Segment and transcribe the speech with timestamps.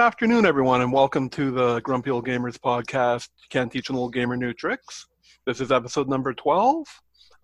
[0.00, 3.28] afternoon, everyone, and welcome to the Grumpy Old Gamers podcast.
[3.42, 5.06] You can't teach an old gamer new tricks.
[5.44, 6.86] This is episode number 12.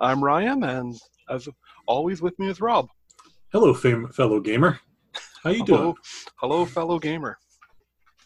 [0.00, 0.96] I'm Ryan, and
[1.28, 1.48] as
[1.86, 2.88] always, with me is Rob.
[3.52, 4.80] Hello, fam- fellow gamer.
[5.44, 5.94] How you Hello, doing?
[6.36, 7.36] hello, fellow gamer.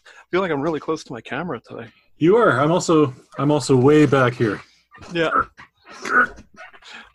[0.07, 1.89] I feel like I'm really close to my camera today.
[2.17, 2.57] You are.
[2.57, 3.13] I'm also.
[3.37, 4.61] I'm also way back here.
[5.13, 5.29] Yeah.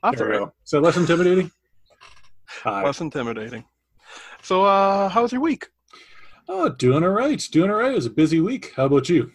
[0.03, 0.48] That's There right.
[0.65, 1.51] Is that less intimidating?
[2.62, 2.85] Hi.
[2.85, 3.65] Less intimidating.
[4.43, 5.69] So, uh, how's your week?
[6.49, 7.41] Oh, doing all right.
[7.51, 7.93] Doing all right.
[7.93, 8.73] It was a busy week.
[8.77, 9.33] How about you?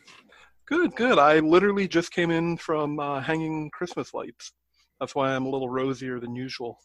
[0.66, 1.20] Good, good.
[1.20, 4.54] I literally just came in from uh, hanging Christmas lights.
[5.00, 6.78] That's why I'm a little rosier than usual.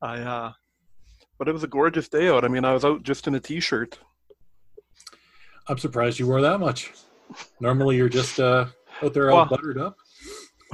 [0.00, 0.52] I, uh,
[1.38, 2.44] but it was a gorgeous day out.
[2.44, 3.98] I mean, I was out just in a t-shirt.
[5.68, 6.92] I'm surprised you wore that much.
[7.60, 8.66] Normally, you're just uh,
[9.02, 9.96] out there all Well- buttered up.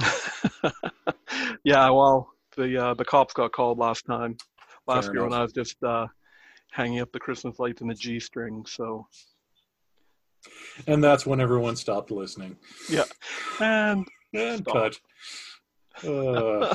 [1.63, 4.37] yeah, well, the uh, the cops got called last time,
[4.87, 5.39] last Fair year when enough.
[5.39, 6.07] I was just uh,
[6.71, 8.65] hanging up the Christmas lights in the G string.
[8.67, 9.07] So,
[10.87, 12.55] And that's when everyone stopped listening.
[12.89, 13.03] Yeah,
[13.59, 14.99] and And cut.
[16.07, 16.73] Uh,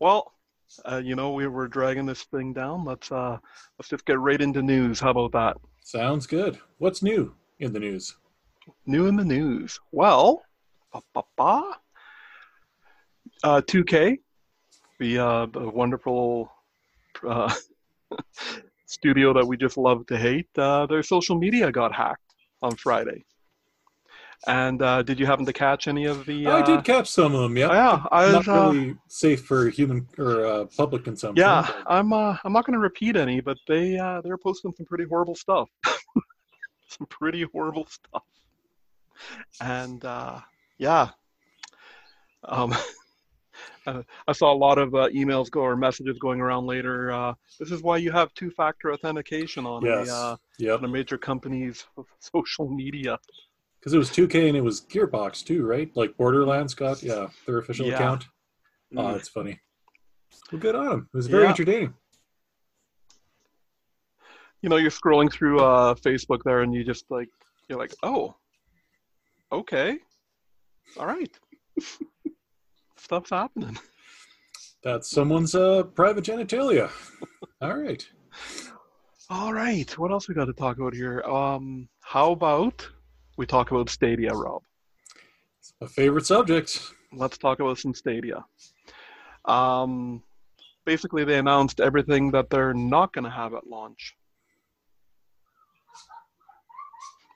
[0.00, 0.32] well,
[0.90, 2.82] uh, you know, we were dragging this thing down.
[2.82, 3.36] Let's uh,
[3.78, 4.98] let's just get right into news.
[5.00, 5.56] How about that?
[5.84, 6.58] sounds good.
[6.78, 8.16] What's new in the news?
[8.86, 9.78] New in the news.
[9.92, 10.42] Well,
[10.92, 11.72] ba, ba, ba.
[13.42, 14.18] Uh, 2K,
[14.98, 16.50] the uh, the wonderful
[17.28, 17.52] uh,
[18.86, 23.24] studio that we just love to hate, uh, their social media got hacked on Friday.
[24.46, 26.46] And uh, did you happen to catch any of the?
[26.46, 27.58] Uh, I did catch some of them.
[27.58, 27.72] Yeah.
[27.72, 28.46] Yeah, I was.
[28.46, 31.42] Not uh, really safe for human or uh, public consumption.
[31.42, 32.12] yeah, but- I'm.
[32.12, 35.34] Uh, I'm not going to repeat any, but they uh, they're posting some pretty horrible
[35.34, 35.68] stuff.
[36.88, 38.22] some pretty horrible stuff.
[39.60, 40.40] And uh,
[40.78, 41.10] yeah,
[42.44, 42.74] um,
[43.86, 47.12] uh, I saw a lot of uh, emails go or messages going around later.
[47.12, 50.08] Uh, this is why you have two-factor authentication on Yes.
[50.08, 50.78] a uh, Yep.
[50.80, 51.86] on a major company's
[52.20, 53.18] social media.
[53.78, 55.90] Because it was 2K and it was Gearbox too, right?
[55.96, 57.94] Like Borderlands got, yeah, their official Yeah.
[57.94, 58.26] account.
[58.96, 59.12] Oh, Mm.
[59.12, 59.58] that's funny.
[60.52, 61.08] Well, good on them.
[61.14, 61.50] It was very Yeah.
[61.50, 61.94] entertaining.
[64.62, 67.30] you know, you're scrolling through uh, Facebook there, and you just like
[67.68, 68.34] you're like, oh,
[69.50, 69.98] okay,
[70.98, 71.30] all right,
[73.00, 73.78] stuff's happening.
[74.82, 76.90] That's someone's uh, private genitalia.
[77.60, 78.06] All right.
[79.28, 81.20] All right, what else we got to talk about here?
[81.22, 82.88] Um, how about
[83.36, 84.62] we talk about Stadia, Rob?
[85.60, 86.82] It's A favorite subject.
[87.12, 88.44] Let's talk about some Stadia.
[89.44, 90.22] Um,
[90.84, 94.16] basically, they announced everything that they're not going to have at launch.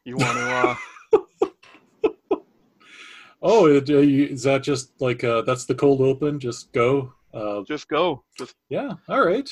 [0.04, 0.52] You want to?
[0.52, 0.74] Uh,
[3.46, 6.40] Oh, it, uh, is that just like uh, that's the cold open?
[6.40, 7.12] Just go.
[7.34, 8.24] Uh, just go.
[8.38, 8.94] Just yeah.
[9.08, 9.48] All right.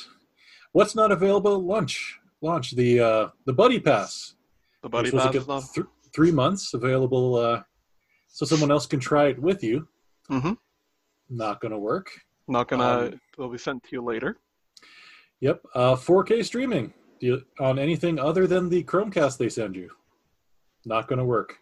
[0.72, 2.19] What's not available at launch?
[2.41, 4.34] Launch the uh, the Buddy Pass.
[4.82, 7.62] the buddy pass is th- three months available, uh,
[8.28, 9.86] so someone else can try it with you.
[10.30, 10.54] Mm-hmm.
[11.28, 12.09] Not going to work.
[12.48, 12.84] Not gonna.
[13.12, 14.38] Um, they'll be sent to you later.
[15.41, 15.60] Yep.
[15.74, 19.91] Uh, 4K streaming Do you- on anything other than the Chromecast they send you.
[20.86, 21.59] Not going to work.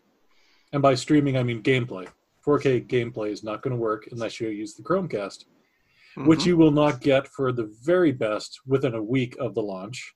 [0.73, 2.07] And by streaming, I mean gameplay.
[2.51, 5.45] 4K gameplay is not going to work unless you use the Chromecast,
[6.17, 6.47] which Mhm.
[6.47, 10.15] you will not get for the very best within a week of the launch.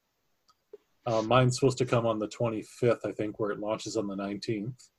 [1.07, 4.17] Uh, mine's supposed to come on the 25th, I think, where it launches on the
[4.17, 4.91] 19th.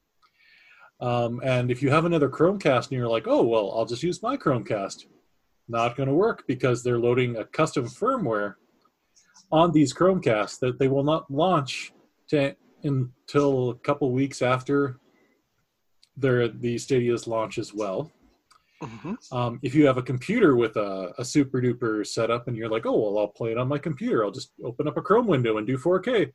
[1.02, 4.24] Um, and if you have another Chromecast and you're like, oh, well, I'll just use
[4.24, 5.08] my Chromecast,
[5.68, 8.56] not going to work because they're loading a custom firmware
[9.52, 11.92] on these Chromecasts that they will not launch
[12.30, 15.00] to, until a couple weeks after
[16.18, 18.12] their the Stadia's launch as well.
[18.82, 19.18] Mhm.
[19.34, 22.86] Um, if you have a computer with a, a super duper setup and you're like,
[22.86, 25.58] oh, well, I'll play it on my computer, I'll just open up a Chrome window
[25.58, 26.32] and do 4K.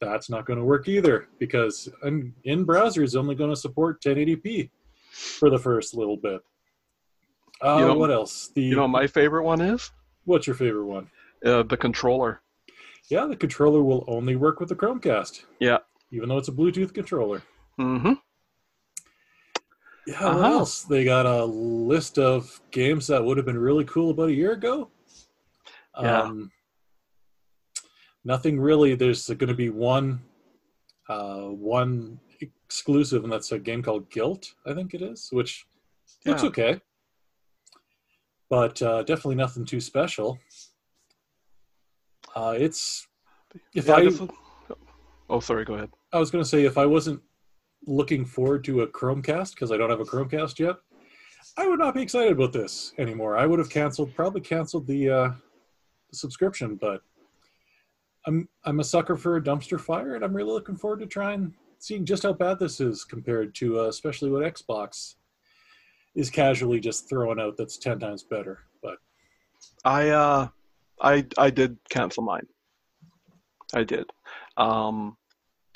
[0.00, 4.00] That's not going to work either because in, in browser is only going to support
[4.02, 4.70] 1080p
[5.12, 6.40] for the first little bit.
[7.62, 8.48] Uh, You know- what else?
[8.54, 9.90] The You know, what my favorite one is
[10.24, 11.10] what's your favorite one?
[11.44, 12.40] uh, the controller.
[13.10, 15.44] Yeah, the controller will only work with the Chromecast.
[15.60, 15.78] Yeah.
[16.10, 17.42] even though it's a Bluetooth controller.
[17.76, 18.12] hmm
[20.08, 20.52] Yeah, what Uh-huh.
[20.52, 20.82] else?
[20.84, 24.52] They got a list of games that would have been really cool about a year
[24.52, 24.90] ago.
[26.00, 26.22] Yeah.
[26.22, 26.50] Um,
[28.24, 28.94] nothing really.
[28.94, 30.22] There's going to be one,
[31.10, 34.54] uh, one exclusive, and that's a game called Gylt.
[34.64, 35.66] I think it is, which
[36.24, 36.80] looks okay,
[38.48, 40.38] but uh, definitely nothing too special.
[42.34, 43.06] Uh, it's
[43.74, 44.28] if Yeah, I
[45.28, 45.66] oh, sorry.
[45.66, 45.90] Go ahead.
[46.14, 47.20] I was going to say if I wasn't
[47.86, 50.76] looking forward to a Chromecast because I don't have a Chromecast yet,
[51.56, 53.36] I would not be excited about this anymore.
[53.36, 55.30] I would have canceled, probably canceled the, uh,
[56.12, 56.76] subscription.
[56.76, 57.02] But
[58.26, 61.54] I'm I'm a sucker for a dumpster fire, and I'm really looking forward to trying
[61.78, 65.14] seeing just how bad this is compared to, uh, especially what Xbox
[66.16, 67.56] is casually just throwing out.
[67.56, 68.60] That's ten times better.
[68.82, 68.96] But
[69.84, 70.48] I uh,
[71.00, 72.46] I I did cancel mine.
[73.74, 74.10] I did.
[74.56, 75.16] Um,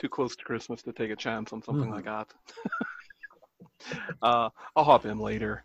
[0.03, 1.95] too close to Christmas to take a chance on something Mhm.
[1.95, 2.35] like that.
[4.23, 5.65] uh, I'll hop in later.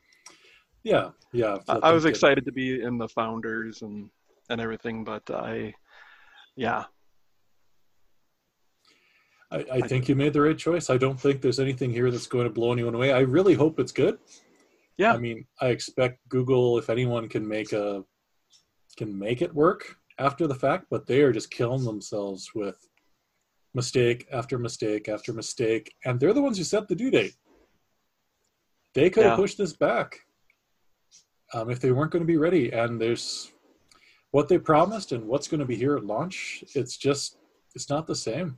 [0.83, 1.57] yeah, yeah.
[1.67, 4.09] I, I was get- excited to be in the founders and
[4.49, 5.73] and everything, but I,
[6.55, 6.85] yeah,
[9.51, 10.89] I, I think you made the right choice.
[10.89, 13.11] I don't think there's anything here that's going to blow anyone away.
[13.11, 14.19] I really hope it's good.
[14.97, 15.13] Yeah.
[15.13, 18.05] I mean, I expect Google, if anyone can make a
[18.95, 22.77] can make it work after the fact, but they are just killing themselves with
[23.73, 27.35] mistake after mistake after mistake, and they're the ones who set the due date.
[28.93, 29.35] They could have Yeah.
[29.35, 30.19] pushed this back
[31.53, 32.71] um, if they weren't going to be ready.
[32.71, 33.51] And there's
[34.31, 36.63] what they promised and what's going to be here at launch.
[36.75, 37.37] It's just
[37.75, 38.57] it's not the same.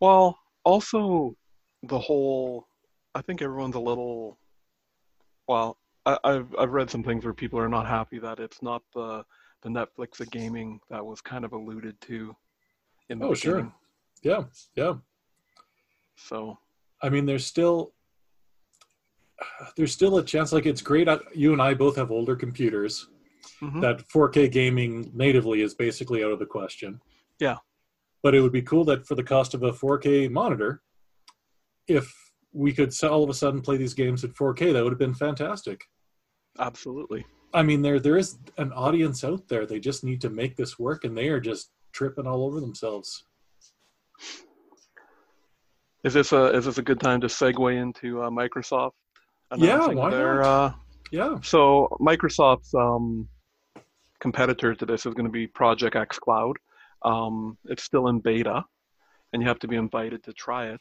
[0.00, 1.36] Well, also
[1.84, 2.66] the whole,
[3.14, 4.38] I think everyone's a little,
[5.48, 8.82] well, I, I've I've read some things where people are not happy that it's not
[8.94, 9.24] the
[9.62, 12.36] the Netflix of gaming that was kind of alluded to
[13.08, 13.72] in the Oh, sure.
[14.22, 14.44] Yeah,
[14.74, 14.94] yeah.
[16.16, 16.58] So
[17.02, 17.92] I mean, there's still
[19.76, 20.52] there's still a chance.
[20.52, 21.08] Like it's great.
[21.08, 23.08] uh, You and I both have older computers.
[23.60, 23.80] mhm.
[23.80, 27.00] That 4K gaming natively is basically out of the question.
[27.38, 27.58] Yeah.
[28.22, 30.82] But it would be cool that for the cost of a 4K monitor,
[31.86, 32.12] if
[32.52, 35.14] we could all of a sudden play these games at 4K, that would have been
[35.14, 35.84] fantastic.
[36.58, 37.24] absolutely.
[37.54, 39.64] I mean, there there is an audience out there.
[39.66, 43.24] They just need to make this work, and they are just tripping all over themselves.
[46.04, 48.92] Is this a is this a good time to segue into uh, Microsoft?
[49.56, 50.46] Yeah, why their, not?
[50.46, 50.72] Uh,
[51.10, 51.38] Yeah.
[51.42, 53.28] so Microsoft's um,
[54.20, 56.54] competitor to this is going to be Project xCloud.
[57.02, 58.64] Um, it's still in beta,
[59.32, 60.80] and you have to be invited to try it.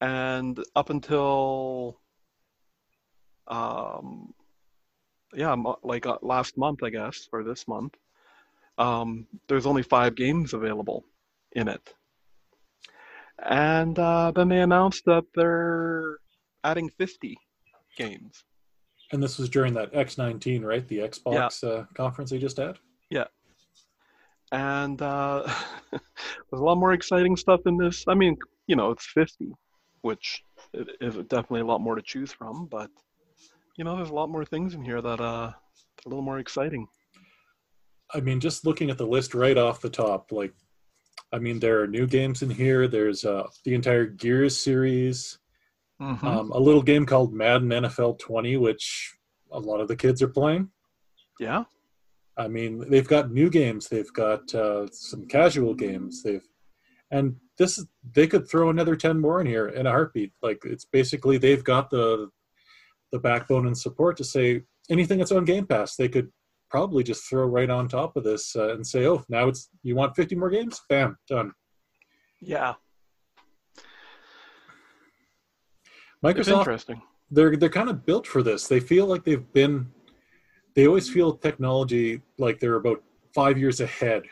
[0.00, 2.00] And up until,
[3.48, 4.32] um,
[5.34, 7.94] yeah, like uh, last month, I guess, or this month,
[8.78, 11.04] um, there's only five games available
[11.52, 11.94] in it.
[13.44, 16.18] And uh, then they announced that they're
[16.64, 17.36] adding 50
[17.96, 18.44] games.
[19.12, 20.86] And this was during that X19, right?
[20.86, 22.78] The Xbox uh, conference they just had.
[23.10, 23.24] Yeah.
[24.52, 25.50] And uh,
[25.90, 28.04] there's a lot more exciting stuff in this.
[28.08, 28.36] I mean,
[28.66, 29.52] you know, it's 50,
[30.02, 30.42] which
[31.00, 32.90] is definitely a lot more to choose from, but
[33.76, 35.54] you know, there's a lot more things in here that uh, are
[36.04, 36.88] a little more exciting.
[38.14, 40.54] I mean, just looking at the list right off the top, like,
[41.32, 42.88] I mean, there are new games in here.
[42.88, 45.38] There's uh, the entire Gears series,
[46.00, 46.24] Mm-hmm.
[46.28, 49.16] um, a little game called Madden NFL 20, which
[49.50, 50.70] a lot of the kids are playing.
[51.40, 51.64] yeah,
[52.36, 53.88] I mean, they've got new games.
[53.88, 56.22] They've got uh, some casual games.
[56.22, 56.46] They've,
[57.10, 60.30] and this is they could throw another 10 more in here in a heartbeat.
[60.40, 62.28] Like it's basically they've got the
[63.10, 66.30] the backbone and support to say anything that's on Game Pass, they could
[66.70, 69.94] probably just throw right on top of this uh, and say, "Oh, now it's you
[69.96, 70.80] want 50 more games?
[70.88, 71.52] Bam, done."
[72.40, 72.74] yeah.
[76.22, 77.02] It's Microsoft, interesting.
[77.30, 78.66] they're they're kind of built for this.
[78.66, 79.88] They feel like they've been,
[80.74, 83.02] they always feel technology like they're about
[83.34, 84.24] five years ahead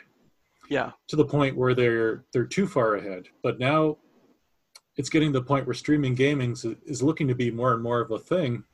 [0.69, 3.29] Yeah, to the point where they're they're too far ahead.
[3.43, 3.99] But now
[4.97, 7.83] it's getting to the point where streaming gaming is, is looking to be more and
[7.83, 8.65] more of a thing,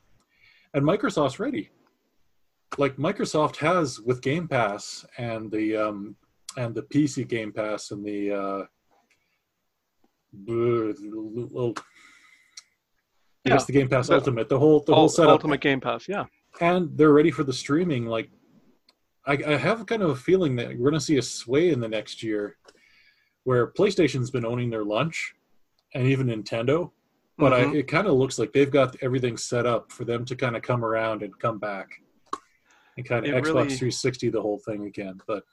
[0.72, 1.70] and Microsoft's ready.
[2.78, 6.16] Like Microsoft has with Game Pass and the um,
[6.56, 8.64] and the PC Game Pass and the uh,
[10.48, 11.74] I
[13.44, 13.54] Yeah.
[13.56, 16.08] guess the Game Pass The- Ultimate, the whole the whole setup, Ultimate Game Pass.
[16.08, 16.24] Yeah,
[16.60, 18.06] and they're ready for the streaming.
[18.06, 18.30] Like,
[19.26, 21.80] I, I have kind of a feeling that we're going to see a sway in
[21.80, 22.56] the next year,
[23.44, 25.34] where PlayStation's been owning their lunch,
[25.94, 26.90] and even Nintendo.
[27.36, 27.72] But Mhm.
[27.74, 30.56] I, it kind of looks like they've got everything set up for them to kind
[30.56, 32.00] of come around and come back,
[32.96, 35.20] and kind of Xbox really- 360 the whole thing again.
[35.26, 35.44] But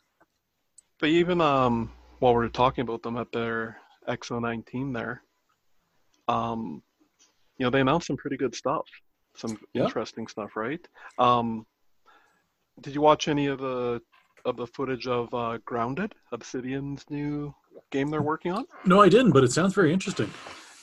[1.00, 3.78] But even um, while we're talking about them at their
[4.08, 5.24] XO19 there,
[6.28, 6.84] um,
[7.58, 8.86] you know, they announced some pretty good stuff,
[9.36, 9.84] some Yeah.
[9.86, 10.86] interesting stuff, right?
[11.18, 11.66] Um,
[12.82, 14.02] did you watch any of the
[14.46, 17.54] of the footage of uh, Grounded, Obsidian's new
[17.92, 18.66] game they're working on?
[18.86, 19.32] no, I didn't.
[19.32, 20.32] But it sounds very interesting.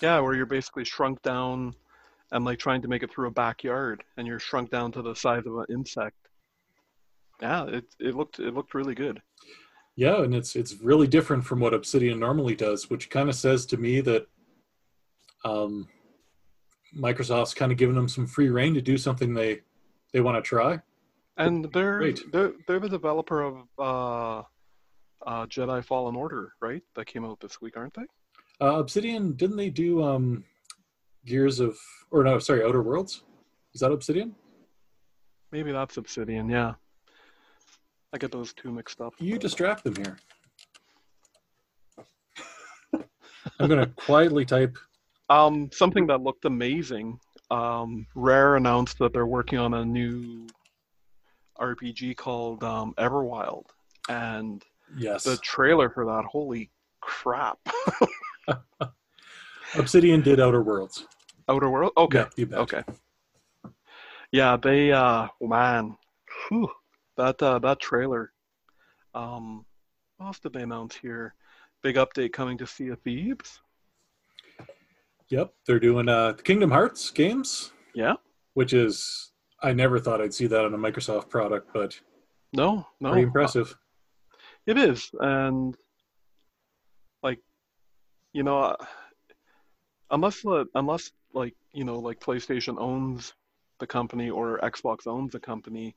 [0.02, 1.74] Yeah, where you're basically shrunk down
[2.32, 5.14] and like trying to make it through a backyard, and you're shrunk down to the
[5.14, 6.16] size of an insect.
[7.40, 9.20] Yeah, it it looked it looked really good.
[9.96, 13.66] Yeah, and it's it's really different from what Obsidian normally does, which kind of says
[13.66, 14.26] to me that
[15.44, 15.88] um,
[16.96, 19.60] Microsoft's kind of giving them some free reign to do something they
[20.12, 20.80] they want to try.
[21.36, 22.32] And they're Great.
[22.32, 24.38] they're they're the developer of uh,
[25.26, 26.82] uh, Jedi Fallen Order, right?
[26.94, 28.06] That came out this week, aren't they?
[28.60, 30.44] Uh, Obsidian didn't they do um,
[31.26, 31.76] Gears of
[32.10, 33.22] or no, sorry, Outer Worlds?
[33.74, 34.34] Is that Obsidian?
[35.52, 36.48] Maybe that's Obsidian.
[36.48, 36.74] Yeah,
[38.12, 39.14] I get those two mixed up.
[39.18, 40.16] You distract them here.
[43.58, 44.76] I'm gonna quietly type.
[45.28, 47.18] Um, something that looked amazing.
[47.50, 50.46] Um, Rare announced that they're working on a new
[51.60, 53.66] RPG called um, Everwild,
[54.08, 54.62] and
[54.96, 56.70] Yes, the trailer for that, holy
[57.00, 57.58] crap!
[59.76, 61.06] Obsidian did Outer Worlds.
[61.48, 61.92] Outer World.
[61.96, 62.58] Okay, Yeah, you bet.
[62.60, 62.82] okay.
[64.32, 64.92] Yeah, they.
[64.92, 65.96] Uh, man,
[66.48, 66.68] Whew.
[67.16, 68.32] That uh, that trailer.
[69.14, 69.64] Um,
[70.20, 71.34] else did they announce here?
[71.82, 73.60] Big update coming to Sea of Thieves.
[75.28, 78.14] Yep, they're doing uh, Kingdom Hearts games, Yeah.
[78.54, 79.32] which is
[79.62, 81.98] I never thought I'd see that on a Microsoft product, but
[82.52, 83.10] No, no.
[83.10, 83.76] pretty impressive.
[84.66, 85.76] It is, and
[87.22, 87.40] like,
[88.32, 88.76] you know, uh,
[90.10, 90.44] unless
[90.74, 93.32] unless like you know like PlayStation owns
[93.78, 95.94] the company or Xbox owns the company,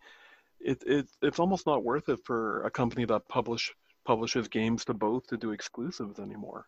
[0.59, 3.73] it it it's almost not worth it for a company that publish
[4.05, 6.65] publishes games to both to do exclusives anymore.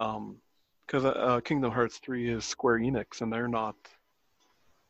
[0.00, 0.36] Um,
[0.86, 3.74] because uh, Kingdom Hearts three is Square Enix, and they're not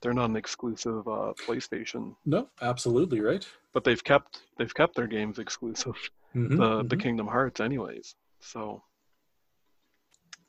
[0.03, 3.47] they're not an exclusive uh, PlayStation No, absolutely right.
[3.73, 5.95] but they've kept they've kept their games exclusive
[6.35, 7.01] Mhm, the the mhm.
[7.01, 8.15] Kingdom Hearts anyways.
[8.41, 8.83] So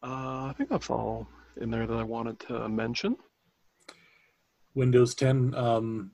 [0.04, 1.28] uh, I think that's all
[1.62, 3.16] in there that I wanted to mention.
[4.76, 5.56] Windows 10.
[5.56, 6.12] Um,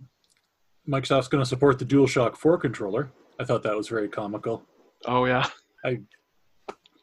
[0.88, 3.12] Microsoft's going to support the DualShock 4 controller.
[3.40, 4.64] I thought that was very comical.
[5.06, 5.48] Oh yeah,
[5.86, 6.00] I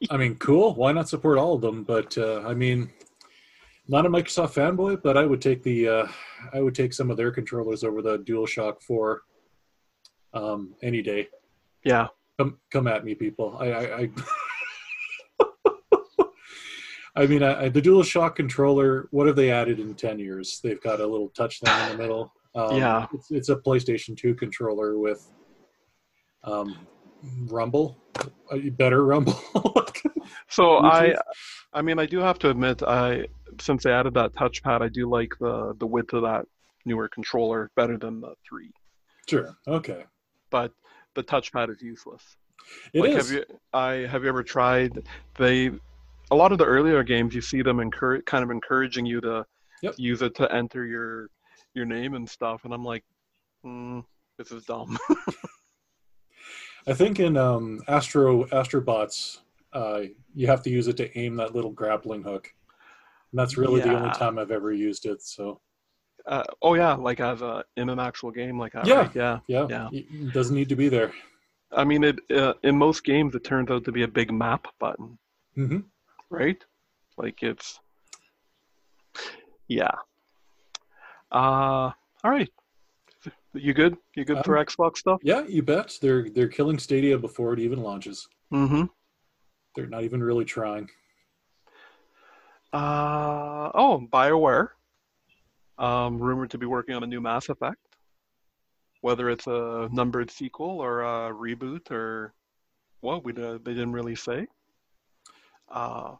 [0.09, 0.73] I mean, cool.
[0.75, 1.83] Why not support all of them?
[1.83, 2.89] But uh, I mean,
[3.87, 6.07] not a Microsoft fanboy, but I would take the uh,
[6.53, 9.21] I would take some of their controllers over the DualShock 4
[10.33, 11.27] um, any day.
[11.83, 12.07] yeah.
[12.39, 13.57] Come come at me, people.
[13.59, 14.01] I I.
[14.01, 14.09] I
[17.13, 19.09] I mean, I, I, the DualShock controller.
[19.11, 20.61] What have they added in ten years?
[20.63, 22.33] They've got a little touch thing in the middle.
[22.55, 23.07] Um, Yeah.
[23.13, 25.31] it's, it's a PlayStation Two controller with
[26.43, 26.87] um,
[27.47, 27.97] Rumble,
[28.51, 29.39] a better Rumble.
[30.49, 31.15] So I
[31.71, 33.25] I mean I do have to admit I
[33.61, 36.45] since they added that touchpad I do like the the width of that
[36.85, 38.71] newer controller better than the three.
[39.29, 39.55] sure.
[39.67, 40.03] Okay.
[40.49, 40.73] But
[41.15, 42.35] the touchpad is useless.
[42.93, 43.29] It like, is.
[43.29, 44.91] Have you I have you ever tried
[45.37, 45.71] they
[46.31, 49.45] a lot of the earlier games you see them encourage kind of encouraging you to
[49.83, 49.95] Yep.
[49.97, 51.29] use it to enter your
[51.73, 53.03] your name and stuff and I'm like
[53.65, 54.03] mm,
[54.37, 54.97] this is dumb.
[56.87, 59.39] I think in um, Astro Astrobots,
[59.71, 60.01] uh,
[60.33, 62.51] you have to use it to aim that little grappling hook.
[63.31, 65.21] And that's really the only time I've ever used it.
[65.21, 65.61] So
[66.25, 68.87] uh, oh yeah, like as a in an actual game like that.
[68.87, 69.01] Yeah.
[69.01, 69.15] right?
[69.15, 69.39] Yeah.
[69.47, 69.89] yeah, Yeah.
[69.91, 71.13] it doesn't need to be there.
[71.71, 74.67] I mean it uh, in most games it turns out to be a big map
[74.79, 75.17] button,
[75.55, 75.79] hmm
[76.29, 76.63] right?
[77.17, 77.79] Like it's
[79.67, 79.91] yeah.
[81.31, 81.91] Uh
[82.23, 82.49] all right.
[83.53, 83.97] You good?
[84.15, 85.19] You good for Xbox stuff?
[85.23, 85.97] Yeah, you bet.
[86.01, 88.27] They're they're killing Stadia before it even launches.
[88.53, 88.85] Mm-hmm.
[89.75, 90.89] They're not even really trying.
[92.73, 94.69] Uh, oh, BioWare.
[95.77, 97.79] Um, rumored to be working on a new Mass Effect.
[99.01, 102.33] Whether it's a numbered sequel or a reboot or
[103.01, 104.47] what, we uh, they didn't really say.
[105.69, 106.15] Uh,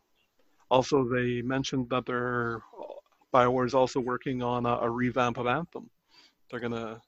[0.70, 2.64] also, they mentioned that they're
[3.34, 5.90] BioWare is also working on a, a revamp of Anthem.
[6.50, 7.02] They're gonna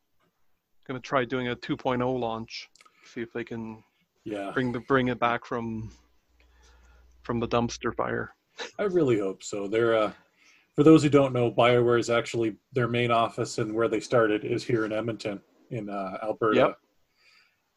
[0.87, 2.69] gonna try doing a 2.0 launch,
[3.05, 3.83] see if they can
[4.23, 5.91] Yeah, bring the bring it back from
[7.23, 8.33] from the dumpster fire.
[8.79, 9.67] I really hope so.
[9.67, 10.11] They're uh,
[10.75, 14.43] for those who don't know, Bioware is actually their main office and where they started
[14.43, 15.39] is here in Edmonton,
[15.69, 16.57] in uh, Alberta.
[16.57, 16.77] Yep.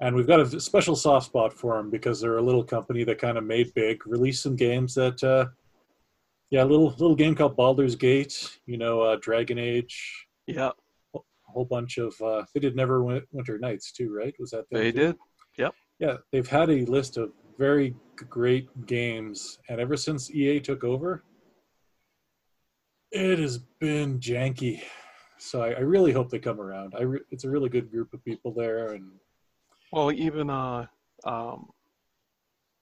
[0.01, 3.19] And we've got a special soft spot for them because they're a little company that
[3.19, 5.47] kind of made big, released some games that, uh,
[6.51, 10.71] yeah, a little little game called Baldur's Gate, you know, uh, Dragon Age, Yeah,
[11.15, 12.15] a whole bunch of.
[12.21, 14.35] Uh, they did Neverwinter Nights too, right?
[14.39, 14.99] Was that they too?
[14.99, 15.17] did.
[15.59, 15.75] Yep.
[15.99, 21.25] Yeah, they've had a list of very great games, and ever since EA took over,
[23.11, 24.83] it has been janky.
[25.39, 26.95] So I, I really hope they come around.
[26.99, 29.11] I re- it's a really good group of people there, and
[29.93, 30.87] Well, even uh,
[31.25, 31.71] um,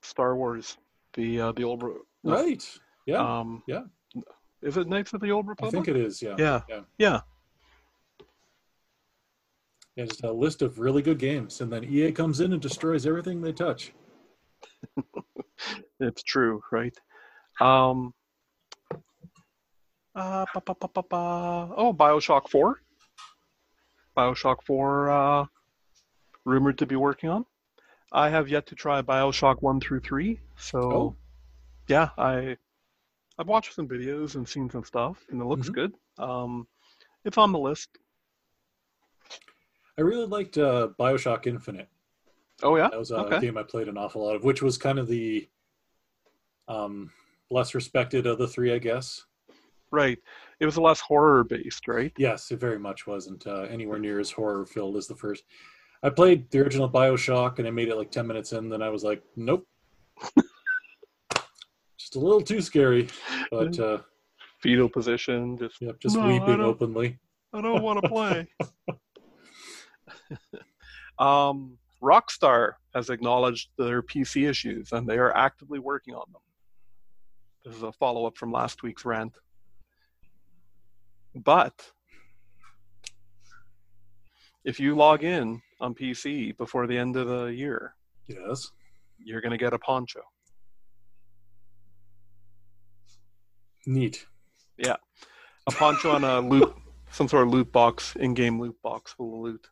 [0.02, 0.76] Star Wars,
[1.14, 1.82] the uh, the old
[2.22, 3.82] right, yeah, um, yeah.
[4.62, 5.74] Is it Knights of the Old Republic?
[5.74, 6.22] I think it is.
[6.22, 6.80] Yeah, Yeah, yeah.
[6.98, 7.20] yeah.
[9.96, 13.06] Yeah, just a list of really good games, and then EA comes in and destroys
[13.06, 13.92] everything they touch.
[16.00, 16.94] It's true, right?
[17.60, 18.12] Um,
[20.14, 21.72] uh, ba, ba, ba, ba, ba.
[21.76, 22.80] Oh, Bioshock Four.
[24.16, 25.46] Bioshock Four, uh,
[26.44, 27.46] rumored to be working on.
[28.12, 31.16] I have yet to try Bioshock one through three, so Oh.
[31.88, 32.56] yeah, I
[33.38, 35.74] I've watched some videos and seen some stuff, and it looks Mhm.
[35.74, 35.94] good.
[36.18, 36.68] Um,
[37.24, 37.98] it's on the list.
[39.98, 41.88] I really liked uh, Bioshock Infinite.
[42.62, 43.40] Oh yeah, That was a okay.
[43.40, 45.48] game I played an awful lot of, which was kind of the
[46.68, 47.10] um,
[47.50, 49.24] less respected of the three, I guess.
[49.90, 50.18] right.
[50.60, 52.12] It was less horror based, right?
[52.16, 55.44] Yes, it very much wasn't uh, anywhere near as horror filled as the first.
[56.02, 58.88] I played the original Bioshock and I made it like 10 minutes in, then I
[58.88, 59.66] was like, nope.
[62.14, 63.08] just a little too scary,
[63.50, 63.98] but uh,
[64.60, 67.18] Fetal position, just yep, just No, weeping don't- openly.
[67.52, 68.48] I don't want to play.
[71.18, 76.40] um, Rockstar has acknowledged their PC issues and they are actively working on them.
[77.64, 79.36] This is a follow up from last week's rant.
[81.36, 81.90] But
[84.64, 87.94] if you log in on PC before the end of the year,
[88.26, 88.70] Yes.
[89.18, 90.20] you're going to get a poncho.
[93.86, 94.26] Neat.
[94.76, 94.96] Yeah.
[95.66, 96.74] A poncho on a loot,
[97.10, 99.66] some sort of loot box, in game loot box full of loot.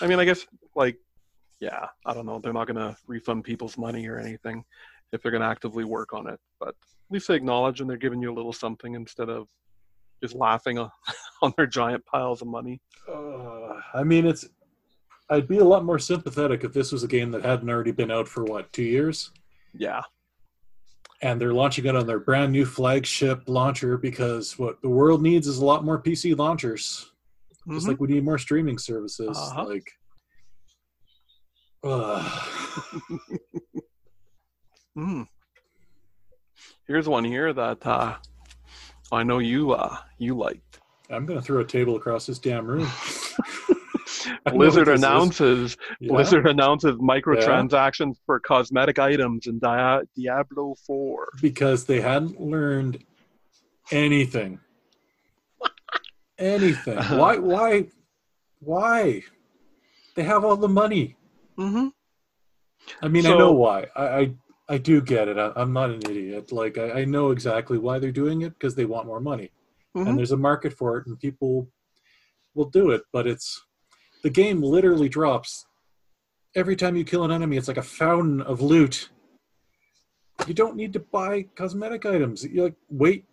[0.00, 0.98] I mean, I guess, like,
[1.60, 2.38] yeah, I don't know.
[2.38, 4.64] They're not going to refund people's money or anything
[5.12, 6.38] if they're going to actively work on it.
[6.58, 6.74] But at
[7.10, 9.48] least they acknowledge and they're giving you a little something instead of
[10.22, 10.90] just laughing on,
[11.42, 12.80] on their giant piles of money.
[13.12, 14.46] Uh, I mean, it's.
[15.30, 18.10] I'd be a lot more sympathetic if this was a game that hadn't already been
[18.10, 19.30] out for what two years,
[19.72, 20.02] Yeah.
[21.24, 25.46] And they're launching it on their brand new flagship launcher because what the world needs
[25.48, 27.10] is a lot more PC launchers.
[27.70, 27.88] Just Mhm.
[27.88, 29.34] like we need more streaming services.
[29.36, 29.64] Uh-huh.
[29.64, 29.90] Like,
[31.82, 32.22] uh,
[34.96, 35.26] Mm.
[36.86, 38.16] Here's one here that uh,
[39.10, 40.78] I know you uh, you liked.
[41.10, 42.88] I'm gonna throw a table across this damn room.
[44.52, 45.04] Blizzard what this is.
[45.04, 46.08] announces Yeah.
[46.12, 51.28] Blizzard announces microtransactions for cosmetic items in Dia- Diablo 4.
[51.42, 53.02] because they hadn't learned
[53.90, 54.58] anything.
[56.38, 56.96] anything.
[57.18, 57.36] Why?
[57.38, 57.86] Why?
[58.60, 59.22] Why?
[60.16, 61.16] They have all the money.
[61.58, 61.88] Mm-hmm.
[63.02, 63.86] I mean, I know why.
[63.96, 64.34] I, I,
[64.68, 65.38] I do get it.
[65.38, 66.52] I, I'm not an idiot.
[66.52, 69.50] Like, I, I know exactly why they're doing it because they want more money,
[69.96, 70.08] Mhm.
[70.08, 71.68] and there's a market for it, and people
[72.54, 73.02] will do it.
[73.12, 73.64] But it's
[74.24, 75.66] the game literally drops
[76.56, 77.58] every time you kill an enemy.
[77.58, 79.10] It's like a fountain of loot.
[80.48, 82.42] You don't need to buy cosmetic items.
[82.42, 83.26] You like wait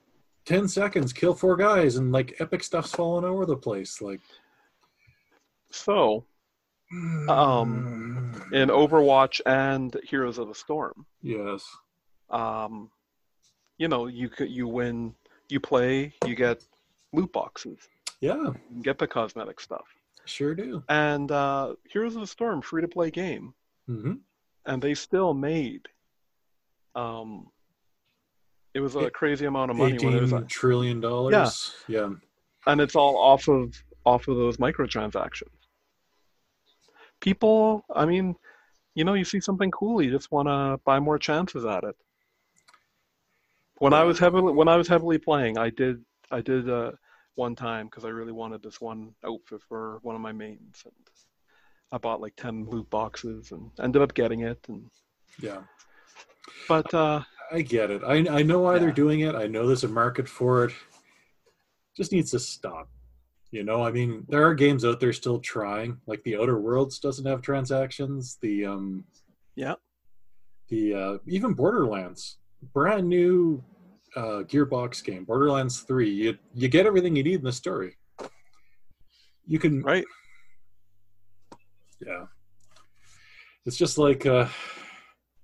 [0.46, 4.02] ten seconds, kill four guys, and like epic stuff's falling over the place.
[4.02, 4.20] Like,
[5.72, 6.26] So,
[7.30, 11.64] Um, in Overwatch and Heroes of the Storm, yes,
[12.30, 12.92] um,
[13.78, 15.16] you know, you could you win,
[15.48, 16.66] you play, you get
[17.14, 17.88] loot boxes,
[18.20, 19.88] yeah, you get the cosmetic stuff.
[20.26, 20.84] Sure do.
[20.90, 23.54] And uh, Heroes of the Storm, free to play game,
[23.88, 24.14] hmm
[24.66, 25.88] and they still made.
[26.94, 27.48] Um,
[28.74, 31.74] it was a crazy amount of money when it Eighteen was, trillion dollars.
[31.88, 32.10] Yeah.
[32.68, 33.74] and it's all off of
[34.06, 35.50] off of those microtransactions.
[37.20, 38.36] People, I mean,
[38.96, 41.96] you know, you see something cool, you just want to buy more chances at it.
[43.78, 46.92] When I was heavily when I was heavily playing, I did I did uh,
[47.36, 50.94] one time because I really wanted this one outfit for one of my mains, and
[51.92, 54.60] I bought like ten loot boxes and ended up getting it.
[54.68, 54.90] And
[55.42, 55.62] Yeah.
[56.68, 58.02] but uh, I get it.
[58.06, 59.36] I I know why they're doing it.
[59.36, 60.74] I know there's a market for it.
[61.96, 62.90] Just needs to stop.
[63.52, 66.00] You know, I mean, there are games out there still trying.
[66.08, 68.38] Like the Outer Worlds doesn't have transactions.
[68.42, 69.06] The um
[69.56, 69.76] Yeah.
[70.70, 72.38] The uh even Borderlands,
[72.74, 73.62] brand new
[74.16, 76.10] uh Gearbox game, Borderlands 3.
[76.10, 77.98] You you get everything you need in the story.
[79.46, 80.06] You can right,
[82.06, 82.26] yeah.
[83.66, 84.48] It's just like uh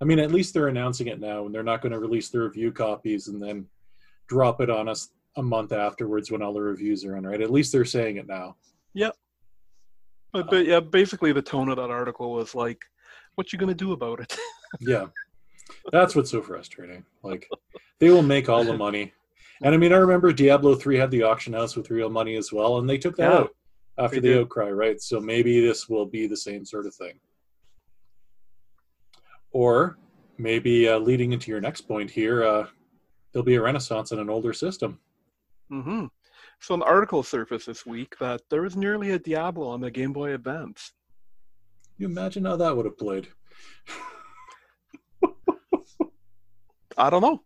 [0.00, 2.40] I mean at least they're announcing it now and they're not going to release the
[2.40, 3.66] review copies and then
[4.28, 7.40] drop it on us a month afterwards when all the reviews are in, right?
[7.40, 8.56] At least they're saying it now.
[10.32, 12.82] but, but yeah, basically the tone of that article was like,
[13.36, 14.36] "What you gonna do about it?"
[14.80, 15.06] Yeah.
[15.92, 17.04] That's what's so frustrating.
[17.22, 17.48] Like
[17.98, 19.12] they will make all the money.
[19.62, 22.52] And I mean I remember Diablo 3 had the auction house with real money as
[22.52, 23.50] well and they took that Yeah, out
[23.98, 25.00] after the outcry, right?
[25.00, 27.18] So maybe this will be the same sort of thing.
[29.50, 29.98] Or
[30.36, 32.66] maybe uh, leading into your next point here, uh,
[33.32, 35.00] there'll be a renaissance in an older system.
[35.72, 36.06] Mm-hmm.
[36.60, 40.12] So an article surfaced this week that there was nearly a Diablo on the Game
[40.12, 40.92] Boy Advance.
[41.96, 43.28] you imagine how that would have played?
[46.98, 47.42] I don't know.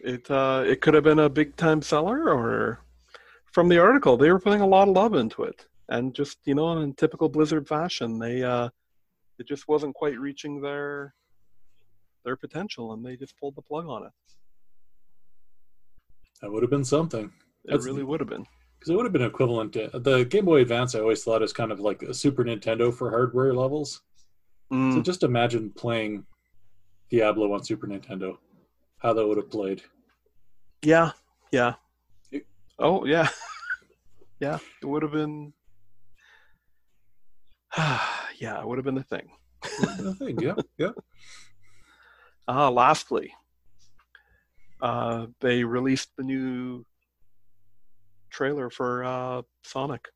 [0.00, 2.80] It uh, it could have been a big time seller, or
[3.52, 6.54] from the article, they were putting a lot of love into it, and just you
[6.54, 8.68] know, in typical Blizzard fashion, they uh,
[9.38, 11.14] it just wasn't quite reaching their
[12.24, 14.12] their potential, and they just pulled the plug on it.
[16.42, 17.26] That would have been something.
[17.64, 18.44] It That's- really would have been.
[18.78, 20.94] Because it would have been equivalent to the Game Boy Advance.
[20.94, 24.02] I always thought is kind of like a Super Nintendo for hardware levels.
[24.70, 26.26] So Mm, just imagine playing
[27.10, 28.36] Diablo on Super Nintendo.
[28.98, 29.82] How that would have played.
[30.82, 31.12] yeah,
[31.52, 31.74] yeah.
[32.32, 32.46] It-
[32.78, 33.28] Oh yeah,
[34.40, 34.58] yeah.
[34.82, 35.52] It would have been.
[37.78, 39.30] yeah, it would have been the thing.
[39.64, 40.90] I think, yeah, yeah.
[42.48, 43.32] Uh, lastly,
[44.80, 46.84] uh, they released the new
[48.30, 50.06] trailer for uh, Sonic,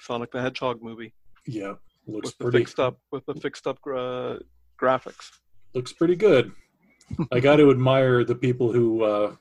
[0.00, 1.12] Sonic the Hedgehog movie
[1.48, 1.74] Yeah,
[2.06, 4.36] looks with the pretty fixed up with the fixed up uh,
[4.80, 5.30] graphics.
[5.74, 6.52] Looks pretty good.
[7.32, 9.02] I got to admire the people who.
[9.02, 9.36] Uh,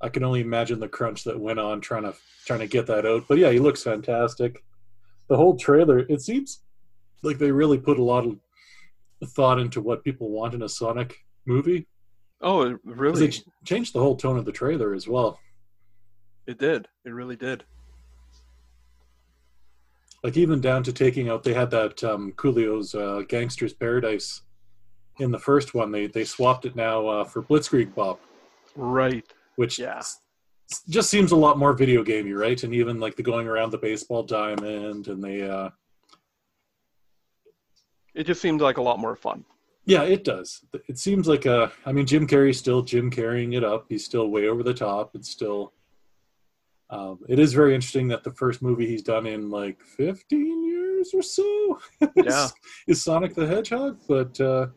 [0.00, 3.06] I can only imagine the crunch that went on trying to trying to get that
[3.06, 3.24] out.
[3.28, 4.62] But yeah, he looks fantastic.
[5.28, 6.00] The whole trailer.
[6.00, 6.60] It seems
[7.22, 8.38] like they really put a lot of
[9.30, 11.86] thought into what people want in a Sonic movie.
[12.42, 13.24] Oh, really?
[13.24, 15.40] It changed the whole tone of the trailer as well.
[16.46, 16.86] It did.
[17.04, 17.64] It really did.
[20.22, 21.42] Like even down to taking out.
[21.42, 24.42] They had that um, Coolio's uh, Gangster's Paradise
[25.18, 25.90] in the first one.
[25.92, 28.20] They they swapped it now uh, for Blitzkrieg Bop.
[28.74, 29.24] Right.
[29.56, 29.98] which Yeah.
[29.98, 30.20] s-
[30.88, 32.62] just seems a lot more video gamey, right?
[32.62, 35.70] And even like the going around the baseball diamond and the uh,
[38.14, 39.44] It just seemed like a lot more fun.
[39.84, 40.64] yeah, it does.
[40.88, 43.86] It seems like uh, I mean, Jim Carrey's still Jim carrying it up.
[43.88, 45.14] He's still way over the top.
[45.14, 45.72] It's still.
[46.88, 51.10] Um, it is very interesting that the first movie he's done in like 15 years
[51.14, 52.48] or so is, Yeah.
[52.86, 54.68] is Sonic the Hedgehog, but uh,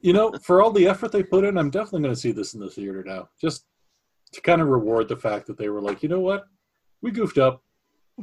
[0.00, 2.54] you know, for all the effort they put in, I'm definitely going to see this
[2.54, 3.64] in the theater now, just
[4.32, 6.46] to kind of reward the fact that they were like, you know what,
[7.02, 7.62] we goofed up.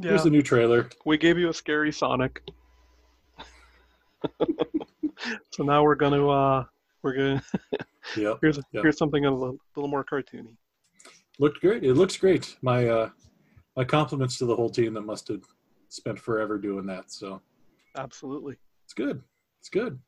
[0.00, 0.10] Yeah.
[0.10, 0.88] Here's the new trailer.
[1.04, 2.42] We gave you a scary Sonic.
[5.50, 6.64] so now we're gonna uh
[7.02, 7.42] we're gonna
[8.16, 8.82] Yep, here's Yeah.
[8.82, 10.56] here's something a little, little more cartoony.
[11.38, 11.84] looked great.
[11.84, 12.56] It looks great.
[12.62, 13.10] My uh,
[13.76, 15.42] my compliments to the whole team that must have
[15.88, 17.10] spent forever doing that.
[17.12, 17.40] So
[17.96, 18.56] Absolutely.
[18.84, 19.22] it's good.
[19.60, 19.98] It's good.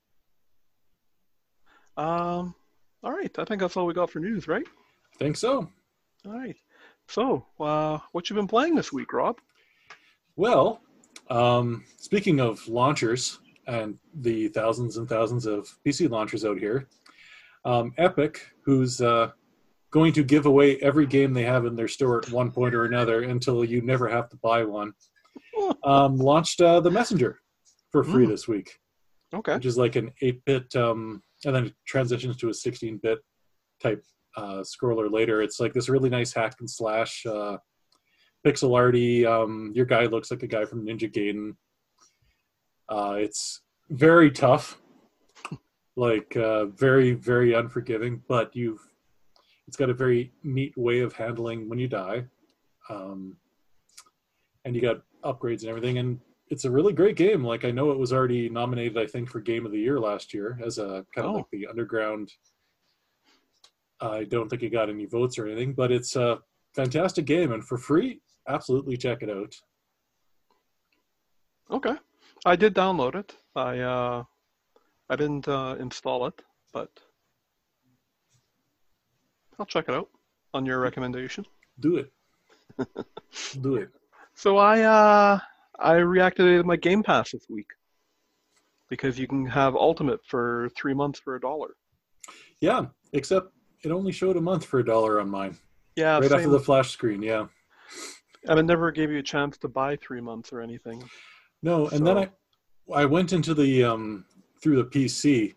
[1.97, 2.55] Um
[3.03, 4.67] all right, I think that's all we got for news, right?
[5.19, 5.69] Think so.
[6.27, 6.57] All right.
[7.09, 9.39] So, uh what you been playing this week, Rob?
[10.37, 10.83] Well,
[11.31, 16.89] um, speaking of launchers and the thousands and thousands of PC launchers out here,
[17.65, 19.31] um, Epic, who's uh,
[19.91, 22.85] going to give away every game they have in their store at one point or
[22.85, 24.93] another until you never have to buy one,
[25.85, 27.41] um, launched uh, the Messenger
[27.91, 28.29] for free Mm.
[28.29, 28.79] this week,
[29.33, 29.55] Okay.
[29.55, 33.19] which is like an 8-bit, um, and then it transitions to a 16-bit
[33.83, 34.05] type
[34.37, 35.41] uh, scroller later.
[35.41, 37.25] It's like this really nice hack and slash.
[37.25, 37.57] Uh,
[38.47, 39.27] pixel arty.
[39.27, 41.57] Um, your guy looks like a guy from Ninja Gaiden.
[42.89, 44.81] Uh, it's very tough,
[45.97, 48.23] like uh, very very unforgiving.
[48.29, 48.81] But you've
[49.67, 52.25] it's got a very neat way of handling when you die,
[52.89, 53.37] um,
[54.65, 55.99] and you got upgrades and everything.
[55.99, 57.45] And it's a really great game.
[57.45, 60.33] Like I know it was already nominated, I think, for Game of the Year last
[60.33, 61.37] year as a kind of Oh.
[61.39, 62.33] like the underground.
[64.01, 66.39] I don't think it got any votes or anything, but it's a
[66.75, 68.21] fantastic game and for free.
[68.49, 69.55] Absolutely check it out.
[71.71, 71.97] Okay.
[72.45, 73.35] I did download it.
[73.57, 74.25] I uh
[75.09, 76.91] I didn't uh install it, but
[79.59, 80.11] I'll check it out
[80.55, 81.45] on your recommendation.
[81.81, 82.13] Do it.
[83.63, 83.89] Do it.
[84.35, 85.39] So I uh
[85.79, 87.69] I reactivated my Game Pass this week
[88.89, 91.71] because you can have Ultimate for three months for a dollar.
[92.61, 93.49] Yeah, except
[93.85, 95.57] it only showed a month for a dollar on mine.
[95.97, 96.39] Yeah, right same.
[96.39, 97.47] after the flash screen, yeah.
[98.49, 101.03] and it never gave you a chance to buy three months or anything.
[101.63, 102.31] No, and then I
[102.95, 104.25] I went into the um
[104.63, 105.55] through the PC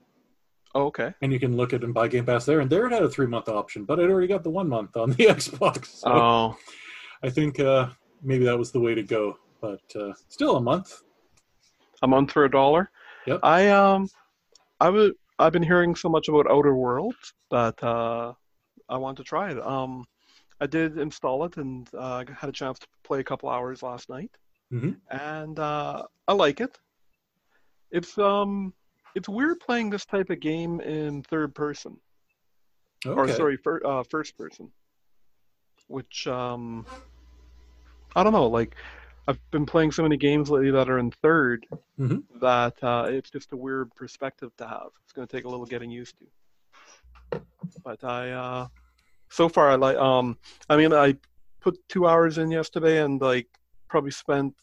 [0.75, 1.13] Oh, okay.
[1.21, 3.09] and you can look at and buy Game Pass there and there it had a
[3.09, 5.87] three month option, but I'd already got the one month on the Xbox.
[5.87, 6.57] So Oh,
[7.23, 7.89] I think uh
[8.21, 9.37] maybe that was the way to go.
[9.61, 11.01] But uh still a month.
[12.01, 12.89] a month for a dollar.
[13.25, 13.39] Yep.
[13.43, 14.07] I um,
[14.79, 15.13] I would.
[15.37, 18.33] I've been hearing so much about Outer Worlds that uh,
[18.89, 19.59] I want to try it.
[19.65, 20.05] Um,
[20.59, 24.09] I did install it and uh, had a chance to play a couple hours last
[24.09, 24.31] night,
[24.71, 24.97] Mhm.
[25.09, 26.77] and uh, I like it.
[27.91, 28.73] It's um,
[29.15, 31.97] it's weird playing this type of game in third person,
[33.05, 33.19] okay.
[33.19, 34.71] or sorry, fir- uh, first person,
[35.87, 36.85] which um,
[38.15, 38.47] I don't know.
[38.47, 38.75] Like,
[39.29, 41.67] I've been playing so many games lately that are in 3rd
[41.99, 42.23] Mhm.
[42.41, 44.89] that uh, it's just a weird perspective to have.
[45.03, 47.41] It's going to take a little getting used to.
[47.83, 48.67] But I, uh,
[49.29, 49.97] so far, I like.
[49.97, 51.15] Um, I mean, I
[51.61, 53.47] put two hours in yesterday and like
[53.87, 54.55] probably spent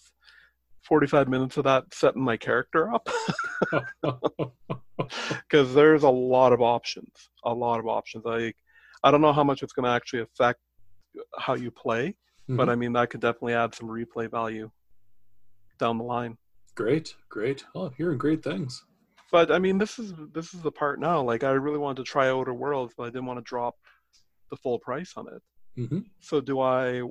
[0.83, 3.09] 45 minutes of that setting my character up
[4.99, 7.31] because there's a lot of options.
[7.45, 8.25] A lot of options.
[8.25, 8.57] Like
[9.05, 10.59] I don't know how much it's going to actually affect
[11.39, 12.17] how you play,
[12.49, 12.73] but Mhm.
[12.73, 14.71] I mean that could definitely add some replay value
[15.79, 16.39] down the line.
[16.75, 17.65] great, great.
[17.75, 18.85] Oh, hearing great things.
[19.33, 21.23] But I mean, this is this is the part now.
[21.23, 23.75] Like I really wanted to try Outer Worlds, but I didn't want to drop
[24.51, 25.43] the full price on it.
[25.89, 27.03] hmm So do I?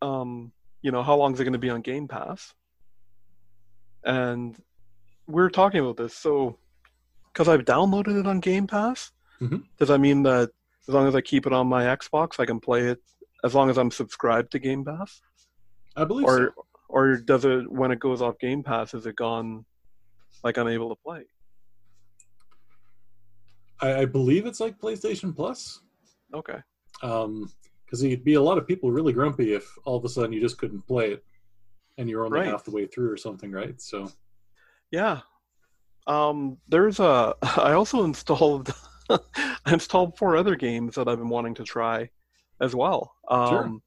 [0.00, 2.54] Um, you know, how long is it going to be on Game Pass?
[4.04, 4.56] And
[5.26, 6.16] we are talking about this.
[6.16, 6.58] So,
[7.32, 9.64] because I've downloaded it on Game Pass, Mhm.
[9.78, 10.50] does that mean that
[10.88, 13.00] as long as I keep it on my Xbox, I can play it
[13.44, 15.20] as long as I'm subscribed to Game Pass?
[15.96, 16.66] I believe Or, so.
[16.88, 19.64] or does it when it goes off Game Pass, is it gone?
[20.44, 21.24] Like unable to play?
[23.80, 25.80] I, I believe it's like PlayStation Plus.
[26.34, 26.58] Okay.
[27.00, 30.40] because you'd be a lot of people really grumpy if all of a sudden you
[30.40, 31.24] just couldn't play it
[31.98, 32.48] and you're only Right.
[32.48, 33.80] half the way through or something, right?
[33.80, 34.10] So
[34.90, 35.20] Yeah.
[36.06, 37.34] Um, there's a.
[37.42, 38.74] I also installed.
[39.10, 39.20] I
[39.72, 42.10] installed four other games that I've been wanting to try,
[42.62, 43.14] as well.
[43.28, 43.78] Um, Sure.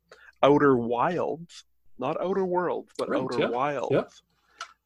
[0.44, 1.64] Outer Wilds,
[1.98, 3.88] not Outer Worlds, but Right, Outer yeah, Wilds.
[3.92, 4.04] yeah.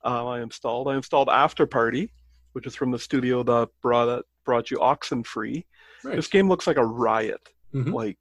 [0.04, 0.88] Um, I installed.
[0.88, 2.14] I installed After Party,
[2.54, 5.66] which is from the studio that brought that brought you Oxenfree.
[6.06, 6.16] right.
[6.16, 7.42] This game looks like a riot.
[7.74, 7.92] Mhm.
[7.94, 8.18] Like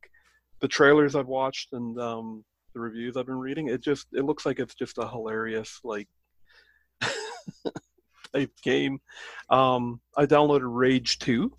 [0.61, 4.45] the trailers I've watched and um, the reviews I've been reading, it just it looks
[4.45, 6.09] like it's just a hilarious like
[8.33, 9.01] type game.
[9.51, 11.53] Um, I downloaded Rage Two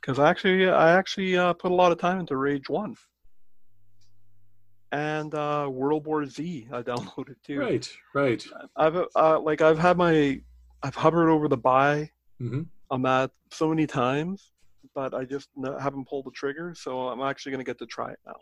[0.00, 2.94] because I actually I actually uh, put a lot of time into Rage One
[4.92, 6.68] and uh, World War Z.
[6.72, 7.58] I downloaded too.
[7.60, 8.44] right, right.
[8.76, 10.40] I've uh, like I've had my
[10.82, 14.52] I've hovered over the buy hmm on that so many times,
[14.94, 15.48] but I just
[15.80, 16.74] haven't pulled the trigger.
[16.76, 18.36] So I'm actually going to get to try it now.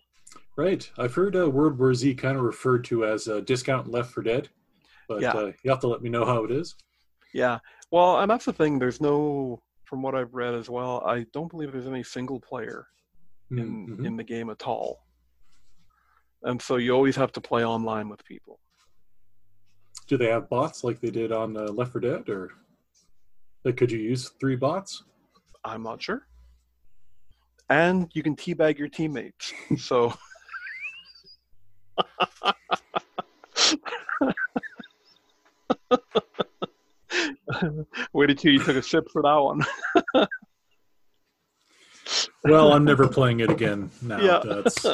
[0.57, 0.89] Right.
[0.99, 4.23] I've heard uh, World War Z kind of referred to as a discount Left 4
[4.23, 4.49] Dead,
[5.09, 5.33] but Yeah.
[5.33, 6.75] uh, you have to let me know how it is.
[7.35, 7.59] Yeah.
[7.91, 8.79] Well, and that's the thing.
[8.79, 12.89] There's no, from what I've read as well, I don't believe there's any single player
[13.51, 14.05] in Mhm.
[14.05, 15.07] in the game at all.
[16.43, 18.61] And so you always have to play online with people.
[20.09, 22.53] Do they have bots like they did on uh, Left 4 Dead, or
[23.65, 25.05] like could you use three bots?
[25.65, 26.27] I'm not sure.
[27.69, 29.53] And you can teabag your teammates.
[29.79, 30.13] So.
[38.17, 39.63] Waited till you took a sip for that one.
[42.45, 44.21] Well, I'm never playing it again now.
[44.21, 44.41] Yeah.
[44.45, 44.87] That's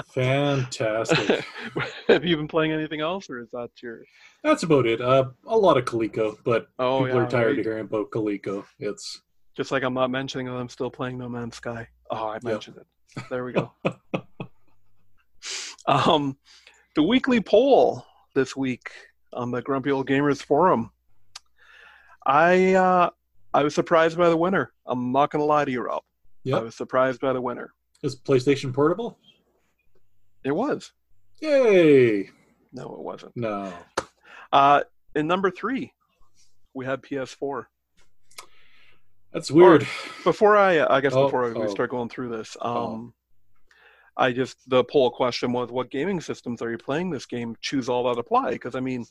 [0.14, 1.44] fantastic.
[2.08, 4.00] Have you been playing anything else, or is that your?
[4.42, 5.02] That's about it.
[5.02, 7.58] Uh, a lot of Coleco, but Oh people yeah, are tired right.
[7.58, 8.64] of hearing about Coleco.
[8.78, 9.20] It's
[9.54, 11.86] Just like I'm not mentioning that I'm still playing No Man's Sky.
[12.10, 13.24] Oh, I mentioned it.
[13.28, 13.70] There we go.
[15.86, 16.38] um,
[16.96, 18.90] the weekly poll this week
[19.32, 20.90] on the Grumpy Old Gamers forum.
[22.26, 23.10] I uh,
[23.54, 24.72] I was surprised by the winner.
[24.86, 26.02] I'm not gonna lie to you, Rob.
[26.54, 27.72] I was surprised by the winner.
[28.02, 29.18] is PlayStation Portable.
[30.44, 30.92] It was.
[31.40, 32.30] Yay!
[32.72, 33.36] No, it wasn't.
[33.36, 33.72] No,
[34.52, 34.82] Uh,
[35.14, 35.92] in number three,
[36.74, 37.66] we had PS4.
[39.32, 39.86] that's weird.
[40.24, 41.68] Before I, I guess Oh, before we oh.
[41.68, 43.12] start going through this, um, Oh.
[44.20, 47.56] I just the poll question was, what gaming systems are you playing this game?
[47.62, 49.06] Choose all that apply, because I mean,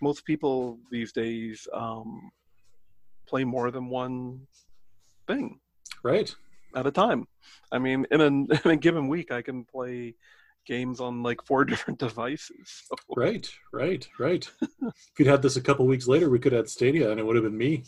[0.00, 2.30] most people these days um,
[3.26, 4.40] play more than one
[5.28, 5.60] thing
[6.02, 6.34] Right?
[6.74, 7.26] at a time.
[7.70, 8.26] I mean, in a,
[8.64, 10.16] in a given week, I can play
[10.66, 12.82] games on like four different devices.
[12.88, 13.48] So, Right?
[13.72, 14.08] Right?
[14.18, 14.50] Right.
[14.60, 17.24] if you'd had this a couple weeks later, we could have had Stadia, and it
[17.26, 17.84] would have been me.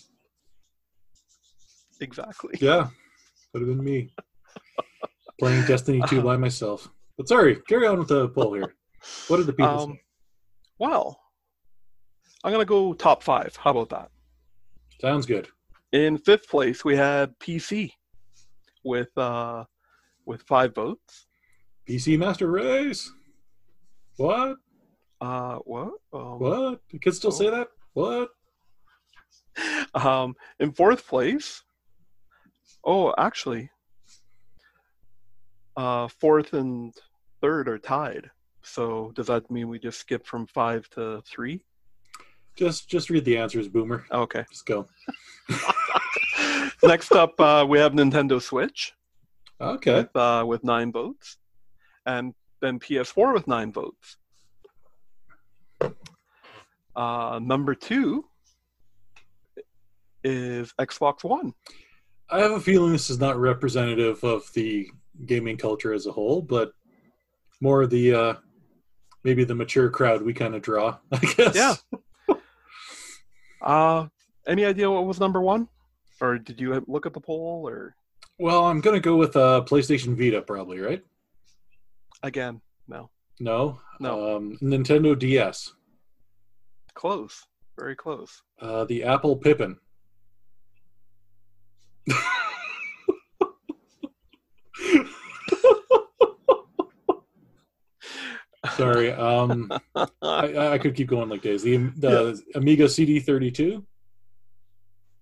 [2.00, 2.54] exactly.
[2.60, 2.88] Yeah,
[3.52, 4.10] would have been me
[5.38, 6.88] playing Destiny 2 by myself.
[7.16, 8.75] But sorry, carry on with the poll here.
[9.29, 10.03] What did the people Um, say?
[10.79, 11.20] well,
[12.42, 13.55] I'm gonna go top five.
[13.57, 14.11] How about that?
[15.01, 15.49] Sounds good.
[15.92, 17.92] In fifth place, we had PC
[18.85, 19.64] with uh,
[20.27, 21.27] with five votes.
[21.88, 23.11] PC Master Race.
[24.16, 24.57] What?
[25.20, 25.92] Uh, what?
[26.12, 26.81] Um, What?
[26.90, 27.68] You can still say that?
[27.92, 28.31] What?
[29.94, 31.62] Um, in fourth place,
[32.85, 33.70] oh, actually,
[35.76, 36.94] uh, fourth and
[37.40, 38.30] third are tied.
[38.62, 41.64] So does that mean we just skip from five to three?
[42.56, 44.04] Just just read the answers, Boomer.
[44.12, 44.44] Okay.
[44.50, 44.87] Just go.
[46.82, 48.92] Next up, uh, we have Nintendo Switch
[49.60, 49.94] Okay.
[49.94, 51.38] with uh, with nine votes,
[52.06, 54.16] and then PS4 with nine votes.
[56.96, 58.24] Uh, number two
[60.22, 61.52] is Xbox One.
[62.30, 64.88] I have a feeling this is not representative of the
[65.27, 66.72] gaming culture as a whole, but
[67.61, 68.35] more the uh,
[69.22, 70.96] maybe the mature crowd we kind of draw.
[71.12, 71.55] I guess.
[71.55, 71.74] Yeah.
[73.62, 74.07] Uh,
[74.46, 75.66] any idea what was number one,
[76.20, 77.96] or did you look at the poll, or
[78.38, 80.81] Well, I'm gonna go with uh, PlayStation Vita, probably.
[80.81, 81.03] Right?
[82.22, 82.61] again?
[82.88, 83.09] No,
[83.40, 83.81] No.
[84.00, 84.37] No.
[84.37, 85.72] Um, Nintendo DS.
[86.94, 87.42] close,
[87.79, 88.42] very close.
[88.61, 89.77] Uh, the Apple Pippin.
[98.72, 99.12] Sorry.
[99.24, 99.70] Um,
[100.22, 101.62] I, I could keep going like days.
[101.62, 103.85] The, the Amiga CD32.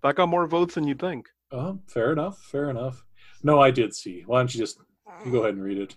[0.02, 1.28] that got more votes than you'd think.
[1.50, 2.38] Oh, fair enough.
[2.38, 3.05] Fair enough.
[3.42, 4.22] No, I did see.
[4.26, 4.78] Why don't you just
[5.24, 5.96] you go ahead and read it?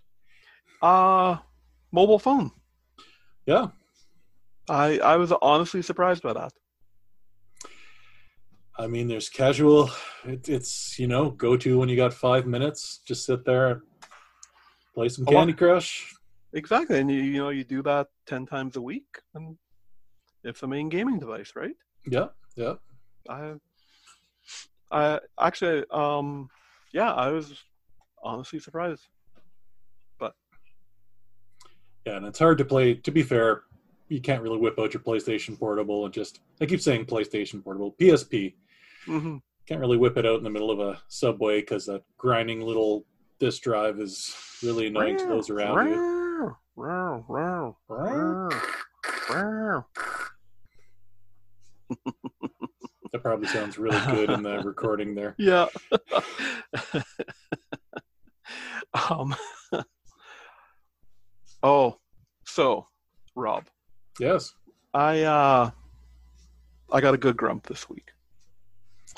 [0.81, 1.37] Uh,
[1.91, 2.51] mobile phone.
[3.45, 3.67] Yeah.
[4.69, 6.51] I I was honestly surprised by that.
[8.77, 9.89] I mean, there's casual.
[10.25, 12.99] It, it's you know, go to when you got five minutes.
[13.05, 13.81] Just sit there, and
[14.93, 16.14] play some Candy Crush.
[16.55, 19.57] Exactly, and you you know you do that ten times a week, and
[20.45, 21.75] it's the main gaming device, right?
[22.07, 22.75] Yeah, yeah.
[23.29, 23.55] I
[24.89, 26.49] I actually um
[26.93, 27.61] yeah I was
[28.23, 29.05] honestly surprised.
[30.17, 30.33] But
[32.05, 32.93] yeah, and it's hard to play.
[32.93, 33.63] To be fair,
[34.07, 36.39] you can't really whip out your PlayStation Portable and just.
[36.61, 38.53] I keep saying PlayStation Portable, PSP.
[39.05, 39.37] hmm
[39.67, 43.05] Can't really whip it out in the middle of a subway because that grinding little
[43.39, 46.14] disk drive is really annoying to those around you.
[53.11, 55.35] That probably sounds really good in the recording there.
[55.37, 55.67] Yeah.
[59.09, 59.35] um.
[61.63, 61.97] oh,
[62.45, 62.87] so
[63.35, 63.65] Rob,
[64.19, 64.53] Yes.
[64.93, 65.71] I uh,
[66.91, 68.11] I got a good grump this week.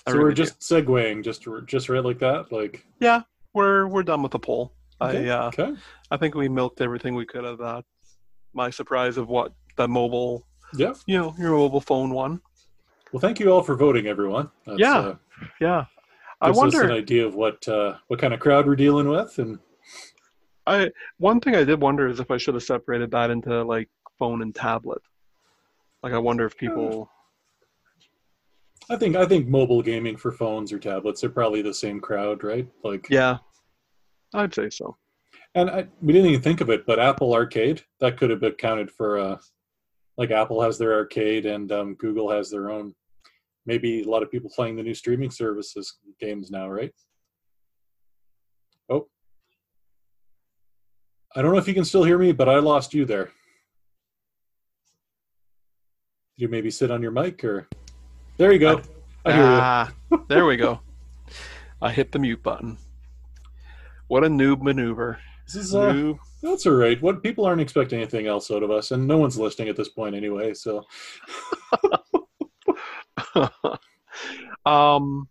[0.06, 0.44] I So we're really do.
[0.44, 2.86] just segueing, just just right like that, like.
[3.00, 3.22] Yeah,
[3.54, 4.74] we're we're done with the poll.
[5.02, 5.30] Okay.
[5.30, 5.74] I uh, okay.
[6.12, 7.86] I think we milked everything we could of that.
[8.54, 10.94] My surprise of what the mobile, Yeah.
[11.06, 12.42] you know, your mobile phone won.
[13.12, 14.50] Well, thank you all for voting, everyone.
[14.66, 14.98] That's, Yeah.
[14.98, 15.16] Uh,
[15.62, 15.86] Yeah,
[16.42, 19.60] I us an idea of what uh, what kind of crowd we're dealing with, and
[20.66, 23.88] I one thing I did wonder is if I should have separated that into like
[24.18, 25.02] phone and tablet.
[26.02, 27.10] Like I wonder if people.
[28.90, 32.44] I think I think mobile gaming for phones or tablets are probably the same crowd,
[32.44, 32.68] right?
[32.84, 33.38] Like, Yeah,
[34.34, 34.98] I'd say so.
[35.56, 38.54] and I, we didn't even think of it, but Apple Arcade that could have been
[38.54, 39.18] counted for.
[39.20, 39.38] Uh,
[40.18, 42.94] like Apple has their arcade, and um, Google has their own.
[43.68, 46.92] Maybe a lot of people playing the new streaming services games now, right?
[48.90, 49.08] Oh,
[51.36, 53.26] I don't know if you can still hear me, but I lost you there.
[56.36, 57.68] Did you maybe sit on your mic, or
[58.38, 58.82] there you go.
[59.26, 59.60] I hear you.
[59.60, 59.92] Ah,
[60.30, 60.80] there we go.
[61.82, 62.78] I hit the mute button.
[64.08, 65.20] What a noob maneuver.
[65.46, 66.20] This is uh, Noob.
[66.42, 67.02] That's all right.
[67.02, 69.90] What people aren't expecting anything else out of us, and no one's listening at this
[69.90, 70.54] point anyway.
[70.54, 70.84] So
[74.66, 75.28] um.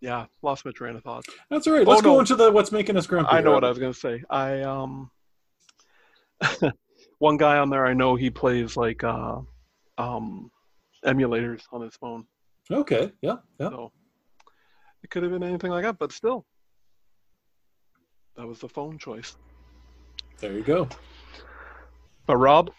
[0.00, 1.26] Yeah, lost my train of thought.
[1.50, 1.86] that's all right.
[1.86, 2.20] Oh, Let's go no.
[2.20, 3.30] into the what's making us grumpy.
[3.30, 4.22] I know what I was gonna say.
[4.30, 5.10] I um.
[7.18, 9.40] one guy on there I know he plays like uh,
[9.98, 10.50] um,
[11.04, 12.26] emulators on his phone.
[12.70, 13.12] Okay.
[13.20, 13.36] Yeah.
[13.58, 13.68] Yeah.
[13.68, 13.92] So
[15.02, 16.46] it could have been anything like that, but still,
[18.40, 19.36] that was the phone choice.
[20.38, 20.88] There you go.
[22.26, 22.70] But Rob,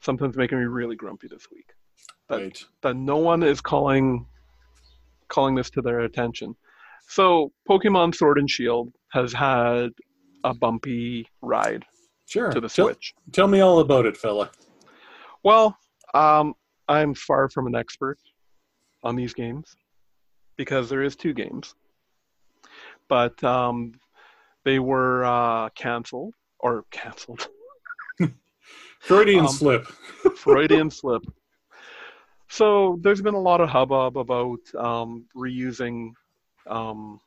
[0.00, 1.66] something's making me really grumpy this week.
[2.28, 2.64] That- Right.
[2.80, 4.26] That no one is calling
[5.28, 6.54] calling this to their attention.
[7.08, 9.90] So Pokemon Sword and Shield has had
[10.44, 11.84] a bumpy ride
[12.26, 12.50] Sure.
[12.52, 13.14] to the tell, Switch.
[13.32, 14.50] tell me all about it, fella.
[15.42, 15.76] Well,
[16.14, 16.54] um,
[16.88, 18.18] I'm far from an expert
[19.02, 19.76] on these games
[20.56, 21.74] because there is two games,
[23.08, 23.92] but um,
[24.64, 27.48] they were uh, canceled or canceled.
[29.00, 29.86] Freudian Um, slip.
[30.36, 31.22] Freudian slip.
[32.48, 36.12] So there's been a lot of hubbub about um, reusing.
[36.66, 37.20] Um,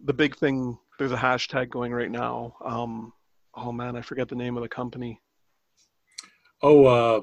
[0.00, 0.78] the big thing.
[0.98, 2.54] There's a hashtag going right now.
[2.64, 3.12] Um,
[3.54, 5.20] oh man, I forget the name of the company.
[6.62, 7.20] Oh, uh,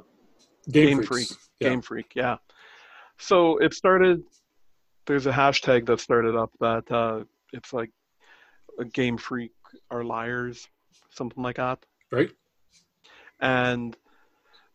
[0.70, 1.28] Game, Game Freak.
[1.60, 1.70] Yeah.
[1.70, 2.38] Game Freak, yeah.
[3.18, 4.24] So it started.
[5.08, 7.24] There's a hashtag that started up that uh,
[7.54, 7.92] it's like
[8.80, 9.52] a Game Freak
[9.90, 10.68] are liars,
[11.10, 11.80] something like that.
[12.12, 12.30] Right.
[13.40, 13.96] And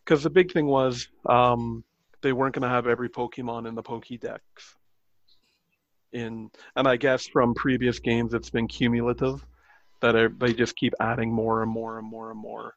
[0.04, 1.84] because the big thing was um,
[2.22, 4.40] they weren't going to have every Pokemon in the Pokédex.
[6.12, 9.44] In and I guess from previous games it's been cumulative
[10.00, 12.74] that are, they just keep adding more and more and more and more.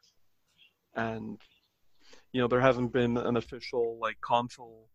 [0.94, 1.40] And
[2.32, 4.88] you know there hasn't been an official like console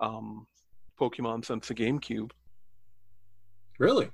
[0.00, 0.46] um,
[1.00, 2.30] Pokemon since the GameCube.
[3.78, 4.10] Really?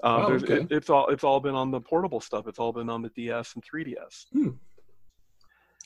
[0.00, 0.58] Uh, Oh, okay.
[0.58, 2.46] it, it's all it's all been on the portable stuff.
[2.46, 4.26] It's all been on the DS and 3DS.
[4.32, 4.50] Hmm.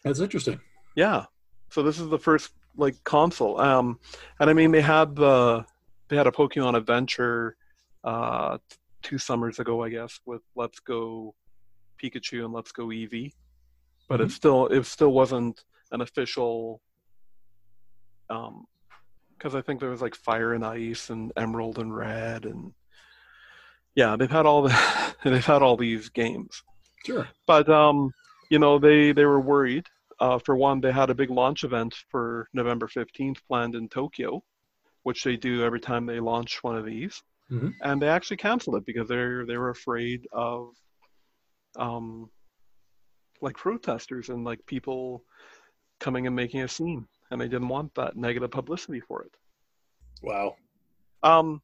[0.05, 0.61] That's interesting.
[0.95, 1.25] Yeah.
[1.70, 3.59] So this is the first like console.
[3.59, 3.99] Um,
[4.39, 5.64] and I mean they had the
[6.09, 7.57] they had a Pokemon Adventure
[8.05, 11.35] uh, t- two summers ago, I guess, with Let's Go
[12.03, 13.33] Pikachu and Let's Go Eevee,
[14.11, 14.33] but it Mhm.
[14.33, 16.83] still it still wasn't an official.
[18.29, 18.66] Um,
[19.43, 22.72] because I think there was like Fire and Ice and Emerald and Red and
[23.95, 26.62] yeah, they've had all the they've had all these games
[27.05, 27.26] Sure.
[27.47, 28.12] but um,
[28.51, 29.86] you know they they were worried.
[30.20, 34.40] Uh, for one, they had a big launch event for November fifteenth planned in Tokyo,
[35.03, 37.20] which they do every time they launch one of these,
[37.51, 37.72] Mhm.
[37.82, 40.68] and they actually canceled it because they're they were afraid of,
[41.76, 42.30] um,
[43.40, 45.24] like protesters and like people
[45.99, 49.35] coming and making a scene, and they didn't want that negative publicity for it.
[50.22, 50.57] Wow.
[51.22, 51.62] Um,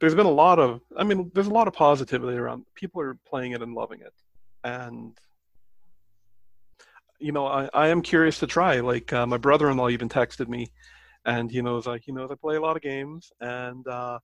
[0.00, 2.64] there's been a lot of, I mean, there's a lot of positivity around.
[2.76, 4.14] People are playing it and loving it,
[4.62, 5.18] and
[7.18, 8.78] you know, I, I am curious to try.
[8.78, 10.68] Like uh, my brother-in-law even texted me,
[11.24, 14.20] and he knows I he knows I play a lot of games, and uh,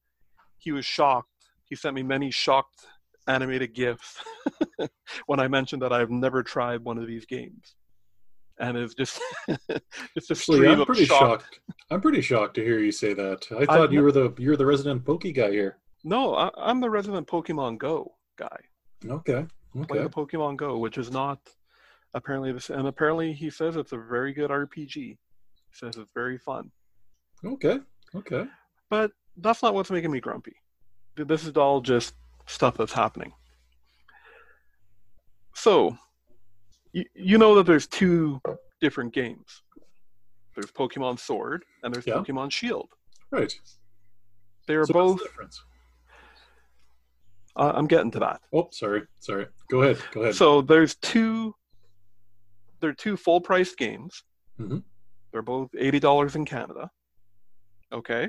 [0.58, 1.28] he was shocked.
[1.64, 2.86] He sent me many shocked
[3.26, 4.22] animated gifs
[5.26, 7.74] when I mentioned that I've never tried one of these games,
[8.58, 9.20] and it's just
[10.16, 11.20] it's a stream I'm of pretty shock.
[11.42, 11.60] shocked.
[11.90, 13.46] I'm pretty shocked to hear you say that.
[13.58, 15.78] I thought you were the you're the resident pokey guy here.
[16.04, 18.56] No, I, I'm the resident Pokemon Go guy.
[19.06, 19.46] Okay.
[19.72, 20.02] Play Okay.
[20.02, 21.38] the Pokemon Go, which is not
[22.14, 24.94] apparently this, and apparently he says it's a very good RPG.
[24.94, 25.18] He
[25.72, 26.70] says it's very fun,
[27.44, 27.78] Okay.
[28.14, 28.44] Okay.
[28.90, 30.54] but that's not what's making me grumpy.
[31.16, 32.14] This is all just
[32.46, 33.32] stuff that's happening.
[35.54, 35.96] So,
[36.94, 38.40] you, you know that there's two
[38.80, 39.62] different games.
[40.54, 42.14] There's Pokemon Sword and there's Yeah.
[42.14, 42.88] Pokemon Shield.
[43.30, 43.52] Right.
[44.66, 45.10] They are So both.
[45.14, 45.64] what's the difference?
[47.56, 48.40] Uh, I'm getting to that.
[48.52, 49.02] Oh, sorry.
[49.18, 49.46] Sorry.
[49.70, 50.02] Go ahead.
[50.12, 50.34] Go ahead.
[50.34, 51.54] So there's two.
[52.80, 54.22] They're two full priced games.
[54.60, 54.82] Mhm.
[55.32, 56.90] They're both eighty dollars in Canada.
[57.92, 58.28] Okay,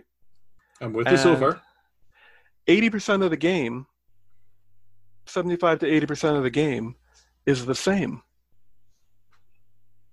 [0.82, 1.62] I'm with you so far.
[2.68, 3.86] eighty percent of the game,
[5.26, 6.96] seventy-five to eighty percent of the game,
[7.46, 8.22] is the same.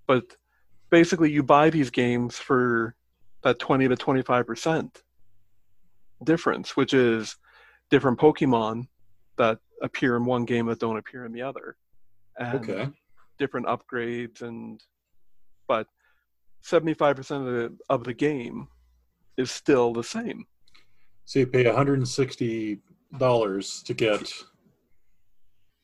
[0.07, 0.37] But
[0.91, 2.95] basically, you buy these games for
[3.43, 5.03] that twenty to twenty-five percent
[6.25, 7.37] difference, which is
[7.91, 8.87] different Pokemon
[9.39, 11.77] that appear in one game that don't appear in the other.
[12.39, 12.89] And Okay.
[13.39, 14.81] different upgrades and
[15.69, 15.87] but
[16.65, 18.69] 75% of the of the game
[19.37, 20.45] is still the same.
[21.25, 22.81] So you pay 160
[23.19, 24.33] dollars to get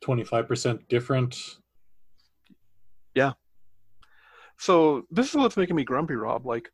[0.03, 1.37] 25 percent different.
[4.59, 6.47] So this is what's making me grumpy, Rob.
[6.47, 6.71] Like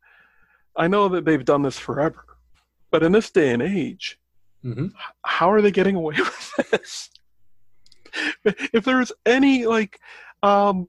[0.75, 2.25] I know that they've done this forever.
[2.91, 4.19] But in this day and age,
[4.61, 4.87] hmm
[5.23, 7.09] how are they getting away with this?
[8.73, 9.99] if there's any like
[10.41, 10.87] um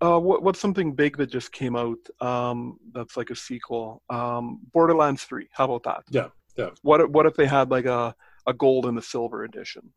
[0.00, 4.58] uh what, what's something big that just came out um that's like a sequel um
[4.72, 6.70] borderlands 3 how about that Yeah, yeah.
[6.82, 8.14] what if, what if they had like a
[8.46, 9.92] a gold and a silver edition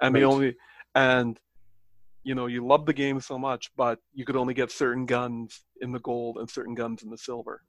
[0.00, 0.56] and the only
[0.94, 1.38] and
[2.22, 5.62] you know you love the game so much but you could only get certain guns
[5.80, 7.62] in the gold and certain guns in the silver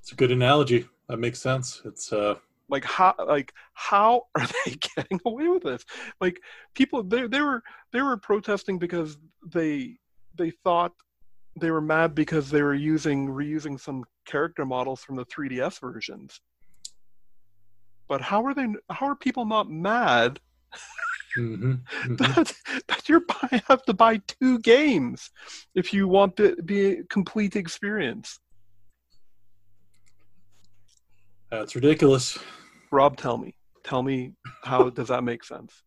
[0.00, 0.86] It's a good analogy.
[1.08, 1.82] That makes sense.
[1.84, 2.36] It's uh,
[2.70, 5.84] like how like how are they getting away with this
[6.20, 6.40] like
[6.74, 9.96] people they, they were they were protesting because they
[10.36, 10.92] they thought
[11.60, 16.40] they were mad because they were using reusing some character models from the 3ds versions
[18.08, 20.40] but how are they how are people not mad
[21.36, 22.18] mhm, mhm.
[22.18, 22.52] that,
[22.88, 25.30] that you're buy, have to buy two games
[25.74, 28.38] if you want the, the complete experience
[31.50, 32.38] that's ridiculous.
[32.90, 33.54] rob tell me
[33.84, 34.32] tell me
[34.64, 35.82] how does that make sense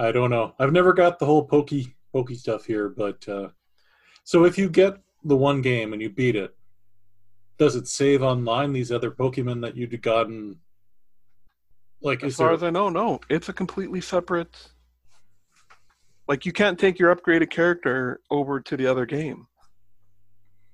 [0.00, 0.54] I don't know.
[0.58, 3.48] I've never got the whole pokey pokey stuff here, but uh,
[4.24, 6.56] so if you get the one game and you beat it,
[7.58, 10.56] does it save online these other Pokemon that you'd gotten?
[12.02, 12.54] Like, As far there?
[12.54, 13.20] as I know, no.
[13.28, 14.56] It's a completely separate.
[16.28, 19.48] Like you can't take your upgraded character over to the other game.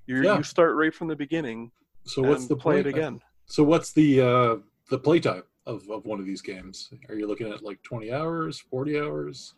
[0.07, 0.37] You Yeah.
[0.37, 1.73] you start right from the beginning
[2.05, 3.21] so what's the play it again.
[3.47, 4.57] So what's the uh,
[4.91, 6.91] the playtime of, of one of these games?
[7.09, 9.55] Are you looking at like twenty hours, forty hours?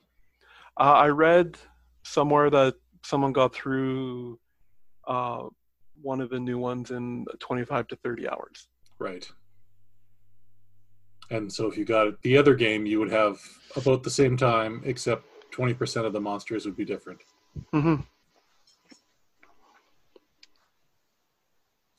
[0.78, 1.58] Uh, I read
[2.04, 4.38] somewhere that someone got through
[5.06, 5.48] uh,
[6.00, 8.68] one of the new ones in 25 to 30 hours.
[9.00, 9.28] Right.
[11.30, 13.38] And so if you got the other game, you would have
[13.76, 17.20] about the same time, except twenty percent of the monsters would be different.
[17.72, 17.96] hmm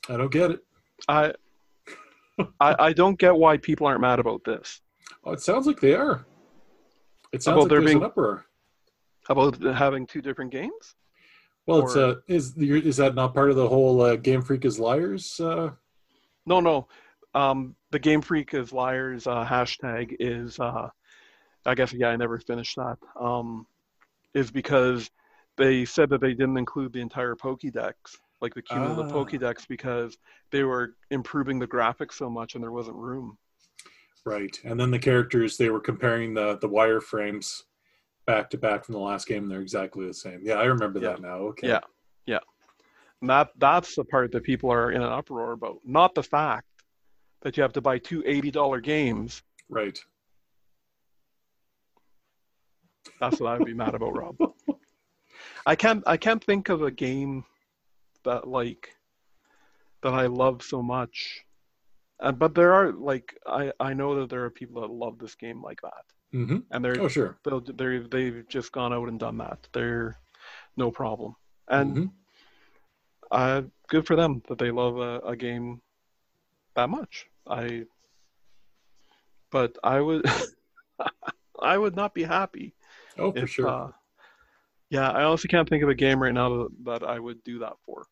[0.10, 0.60] I don't get it.
[1.08, 1.34] I,
[2.60, 4.82] I I don't get why people aren't mad about this.
[5.24, 6.26] Oh, it sounds like they are.
[7.32, 8.46] It sounds About like there there's being- an uproar.
[9.28, 10.96] How about having two different games?
[11.68, 14.66] Well, it's or- uh, is is that not part of the whole uh, Game Freak
[14.66, 15.40] is liars?
[15.40, 15.72] Uh,
[16.48, 16.88] No, no.
[17.36, 20.90] Um, the Game Freak is liars uh, hashtag is uh,
[21.66, 22.98] I guess yeah I never finished that.
[23.20, 23.66] Um,
[24.34, 25.10] is because
[25.58, 27.94] they said that they didn't include the entire Pokédex,
[28.42, 29.14] like the cumulative Ah.
[29.14, 30.18] Pokédex, because
[30.52, 33.38] they were improving the graphics so much and there wasn't room.
[34.26, 37.64] right, and then the characters they were comparing the the wireframes
[38.26, 39.44] back to back from the last game.
[39.44, 40.42] and They're exactly the same.
[40.44, 41.38] Yeah, I remember that now.
[41.52, 41.68] Okay.
[41.68, 41.80] Yeah,
[42.26, 42.40] yeah.
[43.22, 46.66] And that that's the part that people are in an uproar about, not the fact
[47.42, 49.42] that you have to buy two eighty dollar games.
[49.70, 50.00] Right.
[53.20, 54.38] That's what I'd be mad about, Rob.
[55.66, 57.44] I can't I can't think of a game
[58.24, 58.96] that like
[60.04, 61.44] that I love so much.
[62.22, 65.36] Uh, but there are like I I know that there are people that love this
[65.36, 67.38] game like that, hmm and they're Oh, sure.
[67.44, 69.68] they're they've just gone out and done that.
[69.74, 70.18] They're
[70.76, 71.36] no problem,
[71.70, 72.12] and Mhm.
[73.32, 75.82] uh, good for them that they love a, a game
[76.76, 77.28] that much.
[77.48, 77.84] I,
[79.52, 80.26] but I would,
[81.62, 82.74] I would not be happy
[83.18, 83.50] Oh, for if.
[83.50, 83.68] sure.
[83.68, 83.92] Uh,
[84.90, 87.74] yeah, I honestly can't think of a game right now that, I would do that
[87.86, 88.08] for.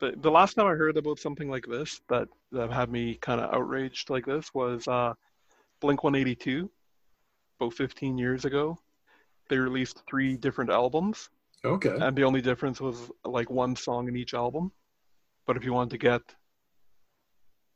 [0.00, 3.40] The the last time I heard about something like this that that had me kind
[3.40, 5.14] of outraged like this was uh,
[5.80, 6.68] Blink 182,
[7.60, 8.76] about 15 years ago.
[9.48, 11.28] They released three different albums,
[11.64, 11.96] okay.
[12.00, 14.72] and the only difference was like one song in each album.
[15.46, 16.22] But if you wanted to get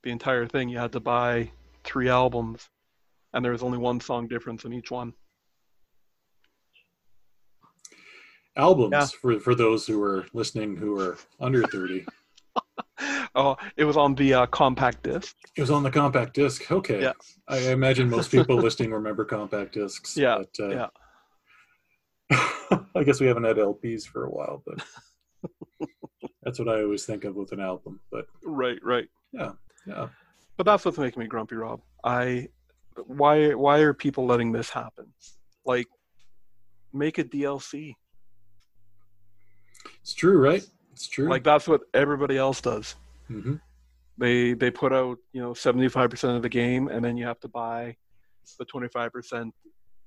[0.02, 1.50] the entire thing, you had to buy
[1.84, 2.68] three albums,
[3.32, 5.12] and there was only one song difference in each one.
[8.56, 9.06] Albums Yeah.
[9.20, 12.06] for for those who are listening who are under thirty.
[13.34, 15.36] Oh, it was on the uh, compact disc.
[15.56, 16.72] It was on the compact disc.
[16.72, 17.02] Okay.
[17.02, 17.12] Yeah.
[17.46, 20.16] I imagine most people listening remember compact discs.
[20.16, 20.88] Yeah, But, uh,
[22.30, 22.78] yeah.
[22.96, 24.82] I guess we haven't had LPs for a while, but
[26.49, 28.01] that's what I always think of with an album.
[28.11, 29.07] But Right, right.
[29.32, 29.53] yeah,
[29.86, 30.09] yeah.
[30.57, 31.82] But that's what's making me grumpy, Rob.
[32.03, 32.49] I
[33.07, 35.12] why why are people letting this happen?
[35.66, 35.86] Like,
[36.92, 37.94] make a DLC.
[40.01, 40.66] it's true, right?
[40.92, 41.28] It's true.
[41.28, 42.96] Like that's what everybody else does.
[43.26, 43.57] hmm
[44.16, 47.26] They they put out you know seventy five percent of the game, and then you
[47.26, 47.96] have to buy
[48.59, 49.55] the twenty five percent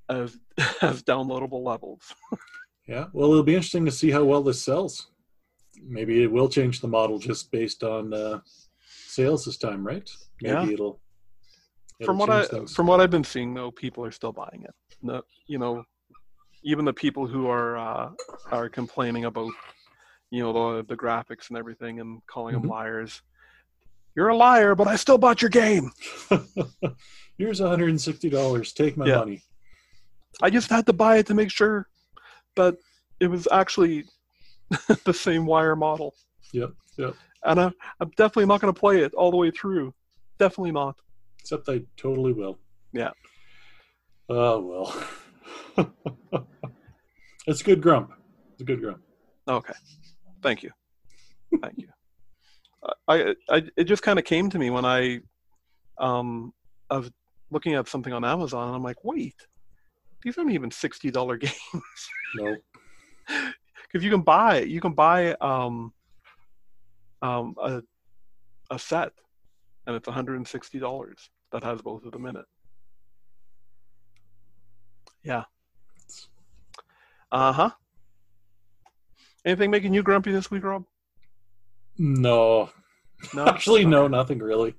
[0.09, 0.35] of
[0.81, 2.01] as downloadable levels.
[2.87, 3.05] Yeah.
[3.13, 5.11] Well, it'll be interesting to see how well this sells.
[5.81, 8.41] Maybe it will change the model just based on uh,
[9.07, 10.09] sales this time, right?
[10.41, 10.73] Maybe Yeah.
[10.73, 11.01] it'll.
[11.99, 12.73] it'll from what I things.
[12.73, 14.73] from what I've been seeing, though, people are still buying it.
[15.01, 15.83] No, you know,
[16.63, 18.09] even the people who are uh,
[18.51, 19.51] are complaining about
[20.29, 22.61] you know the the graphics and everything and calling Mhm.
[22.61, 23.21] them liars.
[24.15, 25.91] You're a liar, but I still bought your game.
[27.37, 28.73] Here's $160.
[28.73, 29.19] Take my Yeah.
[29.19, 29.41] money.
[30.41, 31.87] I just had to buy it to make sure
[32.55, 32.75] but
[33.21, 34.03] it was actually
[35.05, 36.13] the same wire model.
[36.53, 36.71] Yep.
[36.97, 37.15] Yep.
[37.45, 39.93] And I, I'm definitely not going to play it all the way through.
[40.39, 40.95] Definitely not.
[41.39, 42.59] Except I totally will.
[42.93, 43.11] Yeah.
[44.29, 44.93] Oh
[45.75, 45.87] well.
[47.47, 48.11] it's a good grump.
[48.53, 49.01] It's a good grump.
[49.47, 49.73] Okay.
[50.41, 50.71] Thank you.
[51.61, 51.87] Thank you.
[53.07, 55.19] I, I it just kind of came to me when I
[55.99, 56.53] um
[56.89, 57.11] I was
[57.49, 59.35] looking at something on Amazon and I'm like, wait,
[60.23, 61.53] these aren't even sixty dollar games
[62.35, 62.55] No.
[63.91, 65.93] Because you can buy you can buy um
[67.21, 67.81] um a
[68.69, 69.11] a set
[69.85, 72.45] and it's 160 dollars that has both of them in it.
[75.23, 75.43] Yeah.
[77.31, 77.69] Uh huh.
[79.45, 80.85] Anything making you grumpy this week, Rob?
[81.97, 82.69] No.
[83.33, 83.45] No.
[83.47, 84.75] Actually, no, nothing really.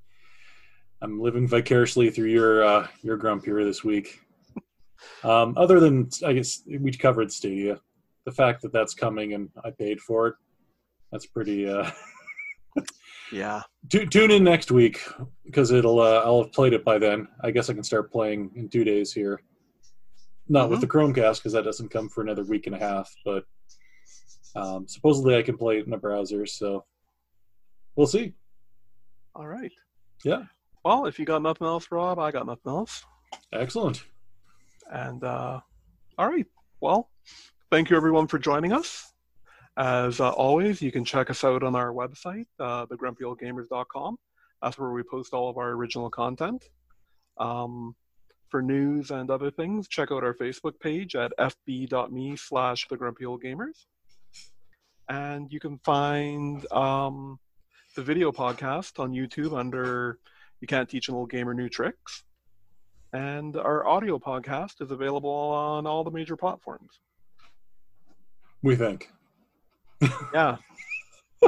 [1.00, 4.20] I'm living vicariously through your uh, your grump here this week.
[5.24, 7.80] Um, other than I guess we covered Stadia,
[8.24, 10.34] the fact that that's coming and I paid for it,
[11.10, 11.68] that's pretty.
[11.68, 11.90] Uh,
[13.32, 13.62] Yeah.
[13.88, 15.00] Tu- tune in next week
[15.44, 17.26] because it'll uh, I'll have played it by then.
[17.42, 19.42] I guess I can start playing in two days here.
[20.48, 23.44] Not with the Chromecast because that doesn't come for another week and a half, but
[24.54, 26.44] um, supposedly I can play it in a browser.
[26.44, 26.84] So
[27.96, 28.34] we'll see.
[29.34, 29.72] All right.
[30.24, 30.42] Yeah.
[30.84, 33.02] Well, if you got nothing else, Rob, I got nothing else.
[33.52, 34.04] Excellent.
[34.90, 35.60] And uh,
[36.18, 36.46] all right.
[36.82, 37.08] Well,
[37.72, 39.14] thank you everyone for joining us.
[39.78, 44.18] As uh, always, you can check us out on our website, uh, thegrumpyoldgamers.com.
[44.60, 46.62] That's where we post all of our original content.
[47.38, 47.96] Um,
[48.50, 53.86] for news and other things, check out our Facebook page at fb.me slash thegrumpyoldgamers.
[55.08, 57.38] And you can find um,
[57.96, 60.18] the video podcast on YouTube under
[60.60, 62.22] You Can't Teach an Old Gamer New Tricks.
[63.14, 67.00] And our audio podcast is available on all the major platforms.
[68.62, 69.10] We think.
[70.32, 70.56] Yeah.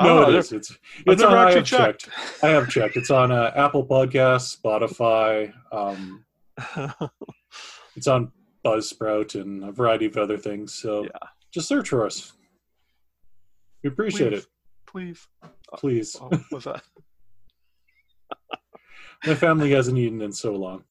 [0.00, 0.34] no, it.
[0.36, 0.72] It's it's
[1.06, 2.08] never on, I have checked.
[2.42, 2.96] I have checked.
[2.96, 5.52] It's on uh, Apple Podcasts, Spotify.
[5.72, 6.24] Um,
[7.96, 8.30] it's on
[8.64, 10.74] Buzzsprout and a variety of other things.
[10.74, 11.10] So Yeah.
[11.52, 12.32] just search for us.
[13.82, 14.38] We appreciate Please.
[14.42, 14.46] it.
[14.86, 15.26] Please.
[15.76, 16.16] Please.
[16.20, 16.82] Oh, what's that?
[19.26, 20.84] My family hasn't eaten in so long.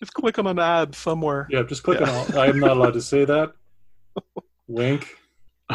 [0.00, 1.46] Just click on an ad somewhere.
[1.50, 2.10] Yeah, just click Yeah.
[2.10, 2.38] on.
[2.38, 3.52] I am not allowed to say that.
[4.68, 5.08] Wink.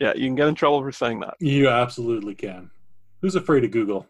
[0.00, 1.34] yeah, you can get in trouble for saying that.
[1.40, 2.70] You absolutely can.
[3.20, 4.06] Who's afraid of Google?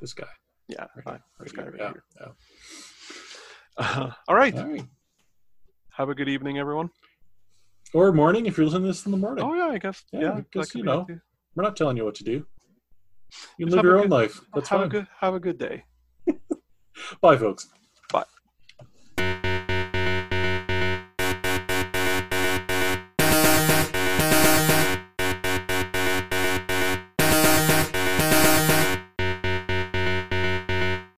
[0.00, 0.26] This guy.
[0.68, 2.02] Yeah, Right This guy right Yeah, here.
[4.28, 4.54] all right.
[4.54, 4.62] yeah.
[4.62, 4.84] All right.
[5.96, 6.90] Have a good evening, everyone.
[7.92, 9.44] Or morning if you're listening to this in the morning.
[9.44, 10.02] Oh yeah, I guess.
[10.12, 11.06] Yeah, Yeah, because, you know.
[11.54, 12.44] We're not telling you what to do.
[13.58, 14.40] You Just live your own good- life.
[14.54, 14.86] That's have fine.
[14.86, 15.84] a good have a good day.
[17.20, 17.68] Bye, folks.